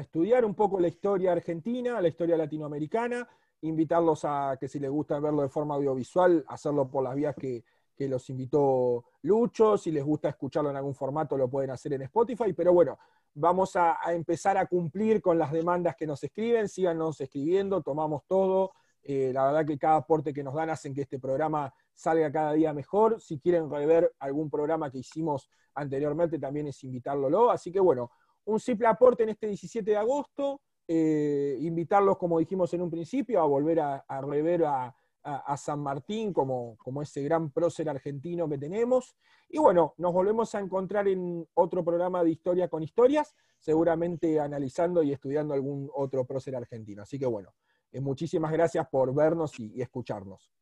[0.00, 3.28] estudiar un poco la historia argentina, la historia latinoamericana,
[3.60, 7.64] invitarlos a que si les gusta verlo de forma audiovisual, hacerlo por las vías que,
[7.94, 9.76] que los invitó Lucho.
[9.78, 12.52] Si les gusta escucharlo en algún formato, lo pueden hacer en Spotify.
[12.52, 12.98] Pero bueno,
[13.34, 16.68] vamos a, empezar a cumplir con las demandas que nos escriben.
[16.68, 18.72] Síganos escribiendo, tomamos todo.
[19.02, 22.52] Eh, la verdad que cada aporte que nos dan hacen que este programa salga cada
[22.52, 23.20] día mejor.
[23.20, 27.50] Si quieren rever algún programa que hicimos anteriormente, también es invitarlo.
[27.50, 28.10] Así que bueno,
[28.46, 30.60] un simple aporte en este 17 de agosto.
[30.86, 34.94] Eh, invitarlos, como dijimos en un principio, a volver a rever a,
[35.24, 39.16] a, San Martín como, como ese gran prócer argentino que tenemos.
[39.48, 45.02] Y bueno, nos volvemos a encontrar en otro programa de Historia con Historias, seguramente analizando
[45.02, 47.02] y estudiando algún otro prócer argentino.
[47.02, 47.54] Así que bueno,
[47.90, 50.52] eh, muchísimas gracias por vernos y escucharnos.